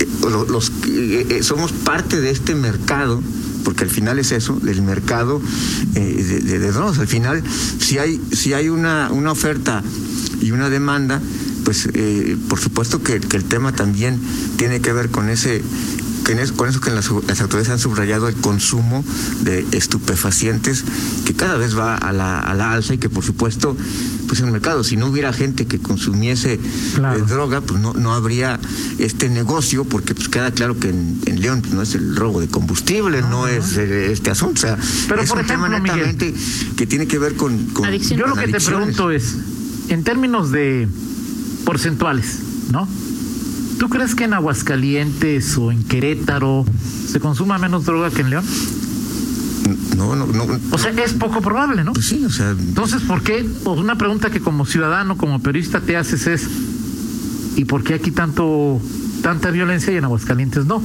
eh, 0.00 0.08
lo- 0.22 0.46
los, 0.46 0.72
eh, 0.88 1.26
eh, 1.28 1.42
somos 1.42 1.72
parte 1.72 2.22
de 2.22 2.30
este 2.30 2.54
mercado 2.54 3.22
porque 3.62 3.84
al 3.84 3.90
final 3.90 4.18
es 4.18 4.32
eso, 4.32 4.58
del 4.62 4.80
mercado 4.82 5.40
eh, 5.94 6.00
de, 6.00 6.40
de- 6.40 6.58
de 6.58 6.72
drogas. 6.72 6.98
Al 6.98 7.08
final, 7.08 7.42
si 7.78 7.98
hay, 7.98 8.20
si 8.32 8.52
hay 8.54 8.68
una, 8.70 9.10
una 9.10 9.32
oferta 9.32 9.82
y 10.40 10.50
una 10.50 10.68
demanda, 10.70 11.20
pues 11.64 11.88
eh, 11.94 12.36
por 12.48 12.60
supuesto 12.60 13.02
que, 13.02 13.20
que 13.20 13.36
el 13.36 13.44
tema 13.44 13.72
también 13.72 14.20
tiene 14.56 14.80
que 14.80 14.92
ver 14.92 15.10
con 15.10 15.28
ese 15.28 15.62
que 16.24 16.32
en 16.32 16.38
es- 16.38 16.52
con 16.52 16.68
eso 16.68 16.80
que 16.80 16.90
las, 16.90 17.10
las 17.26 17.40
autoridades 17.42 17.68
han 17.70 17.78
subrayado 17.78 18.28
el 18.28 18.34
consumo 18.36 19.04
de 19.42 19.66
estupefacientes 19.72 20.84
que 21.26 21.34
cada 21.34 21.56
vez 21.56 21.76
va 21.78 21.96
a 21.96 22.12
la, 22.12 22.38
a 22.40 22.54
la 22.54 22.72
alza 22.72 22.94
y 22.94 22.98
que 22.98 23.08
por 23.10 23.24
supuesto 23.24 23.76
pues 24.26 24.40
en 24.40 24.46
el 24.46 24.52
mercado 24.52 24.84
si 24.84 24.96
no 24.96 25.06
hubiera 25.08 25.32
gente 25.32 25.66
que 25.66 25.78
consumiese 25.78 26.58
Claro. 26.94 27.18
eh, 27.18 27.24
droga 27.28 27.60
pues 27.60 27.80
no, 27.80 27.92
no 27.94 28.12
habría 28.14 28.58
este 28.98 29.28
negocio 29.28 29.84
porque 29.84 30.14
pues 30.14 30.28
queda 30.28 30.50
claro 30.50 30.78
que 30.78 30.88
en, 30.90 31.20
en 31.26 31.40
León 31.40 31.60
pues, 31.60 31.74
no 31.74 31.82
es 31.82 31.94
el 31.94 32.16
robo 32.16 32.40
de 32.40 32.48
combustible 32.48 33.20
no, 33.22 33.46
es 33.46 33.76
eh, 33.76 34.10
este 34.12 34.30
asunto 34.30 34.54
o 34.54 34.60
sea 34.62 34.78
Pero, 35.08 35.22
es 35.22 35.28
por 35.28 35.38
un 35.40 35.46
tema 35.46 35.68
Miguel. 35.68 35.82
netamente 35.82 36.34
que 36.76 36.86
tiene 36.86 37.06
que 37.06 37.18
ver 37.18 37.34
con, 37.36 37.66
con. 37.66 37.90
Yo 37.90 38.26
lo 38.26 38.34
con 38.34 38.44
que 38.44 38.52
te 38.52 38.60
pregunto 38.60 39.10
es, 39.10 39.34
en 39.88 40.02
términos 40.04 40.50
de 40.50 40.88
porcentuales, 41.64 42.40
¿no? 42.70 42.88
¿Tú 43.78 43.88
crees 43.88 44.14
que 44.14 44.24
en 44.24 44.34
Aguascalientes 44.34 45.56
o 45.58 45.72
en 45.72 45.82
Querétaro 45.84 46.64
se 47.10 47.20
consuma 47.20 47.58
menos 47.58 47.84
droga 47.84 48.10
que 48.10 48.22
en 48.22 48.30
León? 48.30 48.44
no 49.96 50.14
no 50.14 50.26
no 50.26 50.60
O 50.70 50.78
sea, 50.78 50.90
es 50.90 51.14
poco 51.14 51.40
probable, 51.40 51.84
¿no? 51.84 51.94
pues 51.94 52.06
sí 52.06 52.22
o 52.24 52.30
sea 52.30 52.50
Entonces, 52.50 53.02
¿por 53.02 53.22
qué? 53.22 53.46
O 53.64 53.72
una 53.72 53.96
pregunta 53.96 54.30
que 54.30 54.40
como 54.40 54.66
ciudadano, 54.66 55.16
como 55.16 55.40
periodista 55.40 55.80
te 55.80 55.96
haces 55.96 56.26
es, 56.26 56.48
¿y 57.56 57.64
por 57.64 57.82
qué 57.82 57.94
aquí 57.94 58.10
tanto 58.10 58.80
tanta 59.22 59.50
violencia 59.50 59.92
y 59.92 59.96
en 59.96 60.04
Aguascalientes 60.04 60.66
no? 60.66 60.82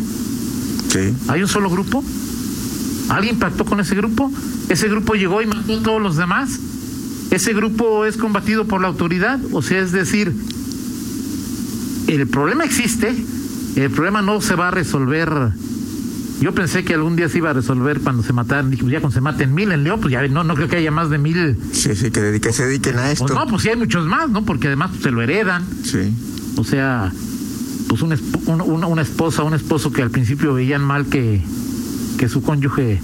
sí 0.90 1.14
¿Hay 1.28 1.42
un 1.42 1.48
solo 1.48 1.70
grupo? 1.70 2.04
¿Alguien 3.10 3.40
pactó 3.40 3.66
con 3.66 3.80
ese 3.80 3.96
grupo? 3.96 4.32
¿Ese 4.70 4.88
grupo 4.88 5.16
llegó 5.16 5.42
y 5.42 5.48
mató 5.48 5.80
a 5.80 5.84
todos 5.84 6.02
los 6.02 6.16
demás? 6.16 6.60
¿Ese 7.32 7.54
grupo 7.54 8.06
es 8.06 8.18
combatido 8.18 8.66
por 8.66 8.82
la 8.82 8.88
autoridad? 8.88 9.40
O 9.52 9.62
sea, 9.62 9.80
es 9.80 9.92
decir, 9.92 10.34
el 12.10 12.28
problema 12.28 12.64
existe, 12.66 13.16
el 13.76 13.90
problema 13.92 14.22
no 14.22 14.42
se 14.42 14.56
va 14.56 14.70
a 14.70 14.72
resolver. 14.72 15.30
Yo 16.42 16.54
pensé 16.54 16.86
que 16.86 16.94
algún 16.94 17.16
día 17.18 17.28
se 17.28 17.40
iba 17.40 17.50
a 17.50 17.54
resolver 17.54 18.00
cuando 18.00 18.24
se 18.24 18.32
mataran. 18.32 18.70
Dije, 18.72 18.84
pues 18.84 18.94
ya 18.94 19.02
cuando 19.02 19.14
se 19.14 19.20
maten 19.22 19.54
mil 19.54 19.72
en 19.74 19.84
León, 19.84 20.00
pues 20.00 20.14
ya 20.14 20.26
no, 20.30 20.44
no 20.46 20.56
creo 20.56 20.70
que 20.70 20.78
haya 20.78 20.90
más 20.92 21.10
de 21.10 21.18
mil. 21.18 21.58
Sí, 21.74 21.96
sí, 21.96 22.12
que, 22.12 22.22
dedique- 22.22 22.52
se 22.54 22.66
dediquen 22.66 22.98
a 22.98 23.12
esto. 23.12 23.26
Pues 23.26 23.38
no, 23.38 23.46
pues 23.48 23.62
sí 23.64 23.70
hay 23.70 23.76
muchos 23.76 24.06
más, 24.06 24.30
¿no? 24.30 24.46
Porque 24.46 24.68
además 24.68 24.92
pues, 24.92 25.04
se 25.04 25.12
lo 25.12 25.22
heredan. 25.22 25.66
Sí. 25.84 26.14
O 26.56 26.64
sea, 26.64 27.12
pues 27.90 28.02
un- 28.02 28.16
una, 28.46 28.88
una 28.88 29.02
esposa, 29.02 29.44
un 29.44 29.54
esposo 29.54 29.92
que 29.92 30.02
al 30.02 30.12
principio 30.12 30.54
veían 30.54 30.82
mal 30.82 31.08
que, 31.08 31.42
que 32.18 32.30
su 32.30 32.42
cónyuge 32.42 33.02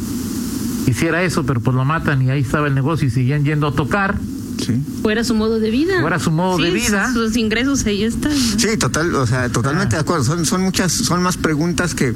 hiciera 0.88 1.22
eso, 1.24 1.46
pero 1.46 1.60
pues 1.60 1.76
lo 1.76 1.84
matan 1.84 2.22
y 2.22 2.30
ahí 2.30 2.40
estaba 2.42 2.68
el 2.68 2.74
negocio 2.76 3.08
y 3.08 3.12
seguían 3.12 3.44
yendo 3.44 3.68
a 3.68 3.74
tocar. 3.74 4.16
Sí. 4.66 4.82
Fuera 5.02 5.24
su 5.24 5.34
modo 5.36 5.60
de 5.60 5.70
vida. 5.70 6.02
Fuera 6.02 6.20
su 6.20 6.32
modo 6.32 6.58
de 6.58 6.72
vida. 6.72 7.12
Sus, 7.14 7.28
sus 7.28 7.38
ingresos 7.38 7.86
ahí 7.86 8.04
están. 8.04 8.32
¿no? 8.32 8.60
Sí, 8.60 8.78
total, 8.78 9.14
o 9.16 9.28
sea, 9.28 9.50
totalmente 9.50 9.96
Ah. 9.96 10.00
de 10.00 10.02
acuerdo. 10.02 10.24
Son, 10.24 10.46
son 10.46 10.62
muchas, 10.62 10.92
son 10.92 11.22
más 11.24 11.38
preguntas 11.38 11.94
que, 11.96 12.14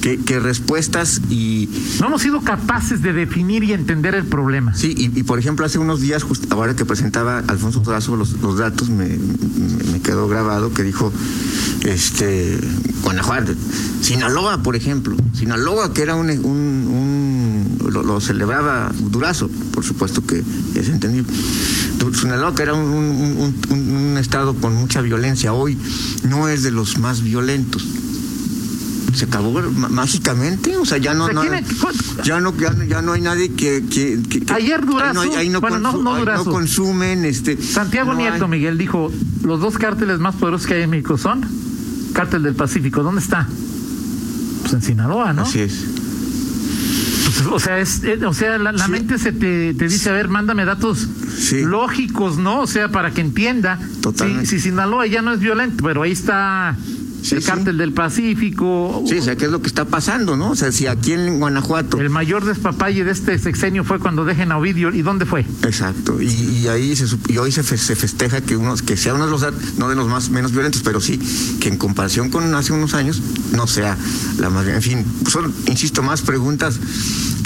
que, 0.00 0.18
que 0.18 0.40
respuestas 0.40 1.20
y 1.30 1.68
No 2.00 2.06
hemos 2.06 2.22
sido 2.22 2.40
capaces 2.42 3.02
de 3.02 3.12
definir 3.12 3.64
y 3.64 3.72
entender 3.72 4.14
el 4.14 4.24
problema. 4.24 4.74
sí, 4.74 4.94
y, 4.96 5.18
y, 5.18 5.22
por 5.22 5.38
ejemplo 5.38 5.66
hace 5.66 5.78
unos 5.78 6.00
días, 6.00 6.22
just- 6.22 6.50
ahora 6.50 6.74
que 6.76 6.84
presentaba 6.84 7.38
Alfonso 7.48 7.80
Durazo 7.80 8.16
los, 8.16 8.32
los 8.40 8.58
datos, 8.58 8.88
me, 8.90 9.06
me- 9.08 9.92
me 9.92 10.00
quedó 10.00 10.28
grabado 10.28 10.72
que 10.72 10.82
dijo, 10.82 11.12
este, 11.84 12.58
Guanajuato, 13.02 13.52
Sinaloa, 14.00 14.62
por 14.62 14.76
ejemplo, 14.76 15.16
Sinaloa 15.34 15.92
que 15.92 16.02
era 16.02 16.14
un, 16.14 16.30
un, 16.30 16.38
un- 16.40 17.11
lo, 17.90 18.02
lo 18.02 18.20
celebraba 18.20 18.90
Durazo, 18.98 19.48
por 19.72 19.84
supuesto 19.84 20.24
que 20.26 20.42
es 20.74 20.88
entendible. 20.88 21.32
Sinaloa 22.20 22.54
que 22.54 22.62
era 22.62 22.74
un, 22.74 22.82
un- 22.90 23.36
un- 23.38 23.56
un- 23.70 23.96
un 24.12 24.18
estado 24.18 24.54
con 24.54 24.74
mucha 24.74 25.00
violencia, 25.00 25.52
hoy 25.52 25.78
no 26.28 26.48
es 26.48 26.62
de 26.62 26.70
los 26.70 26.98
más 26.98 27.22
violentos. 27.22 27.84
Se 29.14 29.26
acabó 29.26 29.52
má- 29.72 29.88
mágicamente, 29.90 30.74
o 30.76 30.86
sea, 30.86 30.96
ya 30.98 31.12
no, 31.14 31.28
tiene- 31.28 31.62
ya 32.24 32.40
no, 32.40 32.56
ya, 32.56 32.70
no- 32.70 32.84
ya 32.84 33.02
no 33.02 33.12
hay 33.12 33.20
nadie 33.20 33.50
que, 33.52 33.84
que- 33.88 34.20
que- 34.28 34.40
que- 34.40 34.52
Ayer 34.52 34.84
Durazo, 34.86 35.20
ahí 35.20 35.28
no, 35.28 35.36
ahí 35.36 35.48
no 35.50 35.60
bueno, 35.60 35.78
no- 35.80 35.92
consu- 35.92 36.02
no 36.02 36.14
ahí 36.14 36.20
Durazo. 36.20 36.50
consumen, 36.50 37.24
este, 37.26 37.60
Santiago 37.60 38.14
Nieto, 38.14 38.44
hay- 38.46 38.50
Miguel, 38.50 38.78
dijo, 38.78 39.12
los 39.44 39.60
dos 39.60 39.76
cárteles 39.76 40.18
más 40.18 40.34
poderosos 40.36 40.66
que 40.66 40.74
hay 40.74 40.82
en 40.82 40.90
México 40.90 41.18
son 41.18 41.44
cártel 42.14 42.42
del 42.42 42.54
Pacífico. 42.54 43.02
¿Dónde 43.02 43.20
está? 43.20 43.46
Pues 44.62 44.72
en 44.72 44.82
Sinaloa, 44.82 45.32
¿no? 45.34 45.42
Así 45.42 45.60
es. 45.60 45.74
O 47.46 47.58
sea, 47.60 47.78
es, 47.80 48.02
eh, 48.04 48.18
o 48.26 48.34
sea, 48.34 48.58
la, 48.58 48.72
la 48.72 48.86
Sí. 48.86 48.90
mente 48.90 49.18
se 49.18 49.32
te, 49.32 49.74
te 49.74 49.88
dice, 49.88 50.10
a 50.10 50.12
ver, 50.12 50.28
mándame 50.28 50.64
datos 50.64 51.08
Sí. 51.38 51.62
lógicos, 51.62 52.38
¿no? 52.38 52.60
O 52.60 52.66
sea, 52.66 52.88
para 52.90 53.10
que 53.12 53.20
entienda. 53.20 53.78
Totalmente. 54.00 54.46
Si, 54.46 54.56
si 54.58 54.68
Sinaloa 54.70 55.06
ya 55.06 55.22
no 55.22 55.32
es 55.32 55.40
violento, 55.40 55.84
pero 55.84 56.02
ahí 56.02 56.12
está 56.12 56.76
Sí, 57.22 57.36
el 57.36 57.42
sí. 57.42 57.46
cártel 57.46 57.78
del 57.78 57.92
Pacífico. 57.92 59.04
Sí, 59.08 59.18
o 59.18 59.22
sea, 59.22 59.36
¿qué 59.36 59.44
es 59.44 59.50
lo 59.52 59.62
que 59.62 59.68
está 59.68 59.84
pasando, 59.84 60.36
no? 60.36 60.50
O 60.50 60.56
sea, 60.56 60.72
si 60.72 60.88
aquí 60.88 61.12
en 61.12 61.38
Guanajuato. 61.38 62.00
El 62.00 62.10
mayor 62.10 62.44
despapalle 62.44 63.04
de 63.04 63.12
este 63.12 63.38
sexenio 63.38 63.84
fue 63.84 64.00
cuando 64.00 64.24
dejen 64.24 64.50
a 64.50 64.58
Ovidio. 64.58 64.92
¿Y 64.92 65.02
dónde 65.02 65.24
fue? 65.24 65.46
Exacto. 65.62 66.20
Y, 66.20 66.26
y 66.26 66.66
ahí 66.66 66.96
se, 66.96 67.04
y 67.28 67.38
hoy 67.38 67.52
se, 67.52 67.62
fe- 67.62 67.78
se 67.78 67.94
festeja 67.94 68.40
que 68.40 68.56
unos, 68.56 68.82
que 68.82 68.96
sea 68.96 69.14
uno 69.14 69.26
de 69.26 69.30
los, 69.30 69.46
no 69.78 69.88
de 69.88 69.94
los 69.94 70.08
más 70.08 70.30
menos 70.30 70.50
violentos, 70.50 70.82
pero 70.82 71.00
sí, 71.00 71.20
que 71.60 71.68
en 71.68 71.76
comparación 71.78 72.28
con 72.28 72.52
hace 72.56 72.72
unos 72.72 72.92
años, 72.94 73.22
no 73.52 73.68
sea 73.68 73.96
la 74.38 74.50
más 74.50 74.66
En 74.66 74.82
fin, 74.82 75.04
son, 75.28 75.54
insisto, 75.68 76.02
más 76.02 76.22
preguntas 76.22 76.80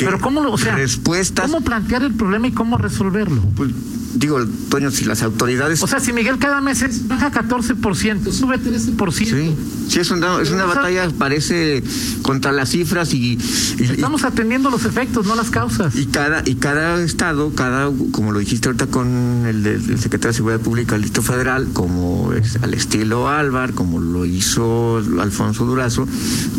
Pero 0.04 0.20
¿cómo 0.20 0.40
o 0.50 0.58
sea, 0.58 0.74
respuestas. 0.76 1.50
cómo 1.50 1.62
plantear 1.64 2.02
el 2.02 2.14
problema 2.14 2.48
y 2.48 2.52
cómo 2.52 2.76
resolverlo? 2.78 3.40
Pues, 3.54 3.70
digo, 4.14 4.38
Toño, 4.70 4.90
si 4.90 5.04
las 5.04 5.22
autoridades. 5.22 5.82
O 5.82 5.86
sea, 5.86 6.00
si 6.00 6.12
Miguel 6.12 6.38
cada 6.38 6.60
mes 6.60 6.82
es 6.82 7.06
baja 7.06 7.30
14%, 7.30 8.32
sube 8.32 8.58
13%. 8.58 9.12
sí, 9.12 9.54
sí, 9.88 9.98
es 10.00 10.10
una, 10.10 10.40
es 10.40 10.50
una 10.50 10.64
batalla, 10.64 11.08
parece, 11.18 11.82
contra 12.22 12.50
las 12.52 12.70
cifras 12.70 13.12
y, 13.14 13.38
y- 13.78 13.84
Estamos 13.84 14.24
atendiendo 14.24 14.70
los 14.70 14.84
efectos, 14.84 15.26
no 15.26 15.34
las 15.34 15.50
causas. 15.50 15.94
Y 15.96 16.06
cada, 16.06 16.42
y 16.46 16.54
cada 16.56 17.02
estado, 17.02 17.52
cada, 17.54 17.90
como 18.12 18.32
lo 18.32 18.38
dijiste 18.38 18.68
ahorita 18.68 18.86
con 18.86 19.44
el, 19.46 19.66
el 19.66 19.98
secretario 19.98 20.28
de 20.32 20.34
Seguridad 20.34 20.60
Pública 20.60 20.92
del 20.92 21.02
Distrito 21.02 21.22
Federal, 21.22 21.68
como 21.72 22.32
es 22.32 22.56
al 22.62 22.72
estilo 22.74 23.28
Álvar, 23.28 23.72
como 23.74 24.00
lo 24.00 24.24
hizo 24.24 24.96
Alfonso 25.20 25.66
Durazo, 25.66 26.08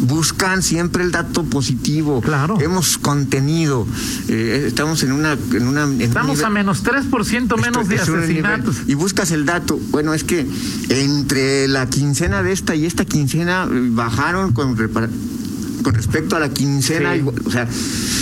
buscan 0.01 0.61
siempre 0.61 1.03
el 1.03 1.11
dato 1.11 1.43
positivo. 1.43 2.21
Claro. 2.21 2.59
Hemos 2.61 2.97
contenido, 3.27 3.85
eh, 4.29 4.63
estamos 4.67 5.03
en 5.03 5.11
una, 5.11 5.33
en 5.33 5.67
una 5.67 5.83
en 5.83 5.89
un 5.95 6.01
Estamos 6.01 6.37
nivel- 6.37 6.45
a 6.45 6.49
menos 6.49 6.81
3% 6.83 7.57
menos 7.57 7.89
de 7.89 7.95
esto 7.95 8.11
nivel- 8.13 8.23
asesinatos. 8.23 8.77
y 8.87 8.93
buscas 8.93 9.31
el 9.31 9.45
dato. 9.45 9.77
Bueno, 9.91 10.13
es 10.13 10.23
que 10.23 10.47
entre 10.89 11.67
la 11.67 11.87
quincena 11.89 12.41
de 12.41 12.53
esta 12.53 12.73
y 12.75 12.85
esta 12.85 13.03
quincena 13.03 13.67
eh, 13.69 13.87
bajaron 13.91 14.53
con, 14.53 14.77
con 15.87 15.95
respecto 15.95 16.35
a 16.35 16.39
la 16.39 16.49
quincena. 16.49 17.13
Sí. 17.13 17.19
igual, 17.19 17.35
o 17.45 17.49
sea, 17.49 17.65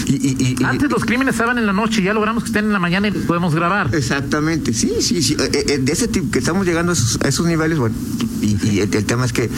y, 0.05 0.13
y- 0.59 0.63
Antes 0.63 0.87
los 0.91 1.03
crímenes 1.03 1.33
estaban 1.33 1.57
en 1.57 1.65
la 1.65 1.73
noche, 1.73 2.03
ya 2.03 2.13
logramos 2.13 2.43
que 2.43 2.49
estén 2.49 2.65
en 2.65 2.73
la 2.73 2.77
mañana 2.79 3.07
y 3.07 3.11
podemos 3.11 3.55
grabar. 3.55 3.89
Exactamente, 3.95 4.71
sí, 4.71 4.91
sí, 5.01 5.23
sí. 5.23 5.35
eh, 5.39 5.65
eh, 5.69 5.77
de 5.79 5.91
ese 5.91 6.07
tipo 6.07 6.29
que 6.29 6.37
estamos 6.37 6.63
llegando 6.67 6.91
a 6.91 6.93
esos, 6.93 7.19
a 7.23 7.27
esos 7.27 7.47
niveles, 7.47 7.79
bueno, 7.79 7.95
y, 8.41 8.79
el, 8.81 8.93
el 8.93 9.05
tema 9.05 9.25
es 9.25 9.33
que 9.33 9.49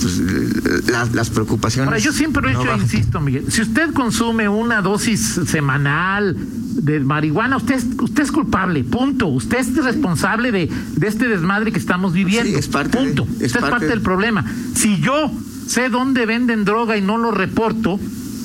pues, 0.00 0.86
las, 0.88 1.12
las 1.14 1.28
preocupaciones. 1.28 1.88
Ahora, 1.88 1.98
yo 1.98 2.12
siempre 2.14 2.40
lo 2.42 2.48
he 2.48 2.54
no 2.54 2.60
bajan. 2.64 2.80
insisto, 2.80 3.20
Miguel, 3.20 3.44
si 3.52 3.60
usted 3.60 3.92
consume 3.92 4.48
una 4.48 4.80
dosis 4.80 5.38
semanal 5.46 6.34
de 6.38 7.00
marihuana, 7.00 7.58
usted 7.58 7.74
es, 7.74 7.86
usted 8.00 8.22
es 8.22 8.32
culpable, 8.32 8.84
punto. 8.84 9.26
Usted 9.26 9.58
es 9.58 9.74
responsable 9.84 10.50
de, 10.50 10.70
de 10.96 11.06
este 11.08 11.28
desmadre 11.28 11.72
que 11.72 11.78
estamos 11.78 12.14
viviendo. 12.14 12.50
Sí, 12.50 12.56
es 12.56 12.68
parte 12.68 12.96
de- 12.98 13.04
punto. 13.04 13.22
es 13.24 13.28
usted 13.28 13.44
es 13.44 13.52
parte 13.52 13.70
parte 13.70 13.84
de- 13.84 13.90
del 13.90 14.00
problema. 14.00 14.44
Si 14.74 14.98
yo 15.00 15.30
sé 15.70 15.88
dónde 15.88 16.26
venden 16.26 16.64
droga 16.64 16.96
y 16.96 17.00
no 17.00 17.16
lo 17.16 17.30
reporto, 17.30 18.00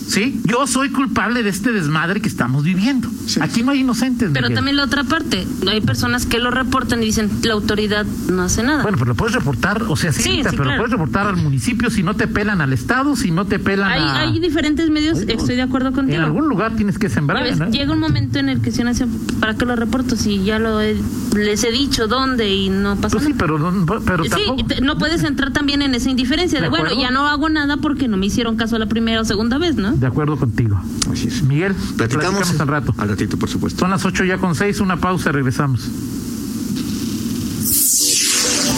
¿sí? 0.07 0.41
Yo 0.45 0.67
soy 0.67 0.89
culpable 0.89 1.43
de 1.43 1.49
este 1.49 1.71
desmadre 1.71 2.21
que 2.21 2.27
estamos 2.29 2.63
viviendo. 2.63 3.09
Sí. 3.27 3.39
Aquí 3.41 3.63
no 3.63 3.71
hay 3.71 3.79
inocentes. 3.81 4.29
Pero 4.33 4.43
Miguel. 4.47 4.55
también 4.55 4.77
la 4.77 4.83
otra 4.83 5.03
parte, 5.03 5.45
hay 5.69 5.81
personas 5.81 6.25
que 6.25 6.39
lo 6.39 6.51
reportan 6.51 7.01
y 7.03 7.07
dicen 7.07 7.29
la 7.43 7.53
autoridad 7.53 8.05
no 8.31 8.43
hace 8.43 8.63
nada. 8.63 8.83
Bueno, 8.83 8.97
pero 8.97 9.09
lo 9.09 9.15
puedes 9.15 9.35
reportar, 9.35 9.83
o 9.87 9.95
sea, 9.95 10.11
sí, 10.11 10.23
Sí, 10.23 10.29
sí, 10.43 10.43
pero 10.51 10.63
lo 10.65 10.75
puedes 10.77 10.91
reportar 10.91 11.27
al 11.27 11.37
municipio 11.37 11.89
si 11.89 12.03
no 12.03 12.15
te 12.15 12.27
pelan 12.27 12.61
al 12.61 12.73
Estado, 12.73 13.15
si 13.15 13.31
no 13.31 13.45
te 13.45 13.59
pelan 13.59 13.91
hay, 13.91 14.01
a... 14.01 14.19
hay 14.21 14.39
diferentes 14.39 14.89
medios, 14.89 15.19
estoy 15.27 15.55
de 15.55 15.61
acuerdo 15.61 15.91
contigo. 15.91 16.17
En 16.17 16.23
algún 16.23 16.47
lugar 16.47 16.75
tienes 16.75 16.97
que 16.99 17.09
sembrar. 17.09 17.43
ves, 17.43 17.57
¿no? 17.59 17.69
Llega 17.69 17.91
un 17.93 17.99
momento 17.99 18.39
en 18.39 18.49
el 18.49 18.61
que 18.61 18.71
se 18.71 18.83
hace, 18.83 19.05
¿para 19.39 19.55
qué 19.55 19.65
lo 19.65 19.75
reporto? 19.75 20.15
Si 20.15 20.43
ya 20.43 20.59
lo 20.59 20.81
he- 20.81 20.95
les 21.35 21.63
he 21.63 21.71
dicho 21.71 22.07
dónde 22.07 22.53
y 22.53 22.69
no 22.69 22.95
pasa 22.95 23.09
Pues 23.17 23.23
sí, 23.25 23.31
nada. 23.31 23.39
pero, 23.39 23.59
no- 23.71 23.85
pero 24.05 24.23
Sí, 24.23 24.29
tampoco... 24.29 24.65
te- 24.65 24.81
no 24.81 24.97
puedes 24.97 25.23
entrar 25.23 25.51
también 25.51 25.81
en 25.81 25.95
esa 25.95 26.09
indiferencia 26.09 26.59
de, 26.59 26.65
De 26.65 26.69
bueno, 26.69 26.89
ya 26.99 27.11
no 27.11 27.27
hago 27.27 27.49
nada 27.49 27.77
porque 27.77 28.07
no 28.07 28.17
me 28.17 28.27
hicieron 28.27 28.55
caso 28.55 28.77
la 28.77 28.85
primera 28.85 29.21
o 29.21 29.25
segunda 29.25 29.57
vez, 29.57 29.75
¿no? 29.75 29.94
De 29.99 30.07
acuerdo 30.07 30.37
contigo. 30.37 30.79
Así 31.11 31.27
es. 31.27 31.43
Miguel, 31.43 31.73
Platicamos, 31.73 32.33
platicamos 32.49 32.59
al 32.59 32.67
rato. 32.67 32.93
Al 32.97 33.09
ratito, 33.09 33.37
por 33.37 33.49
supuesto. 33.49 33.79
Son 33.79 33.89
las 33.89 34.05
ocho 34.05 34.23
ya 34.23 34.37
con 34.37 34.55
seis, 34.55 34.79
una 34.79 34.97
pausa, 34.97 35.31
regresamos. 35.31 35.89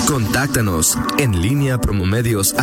Contáctanos 0.07 0.97
en 1.17 1.41
línea 1.41 1.81
promomedios 1.81 2.53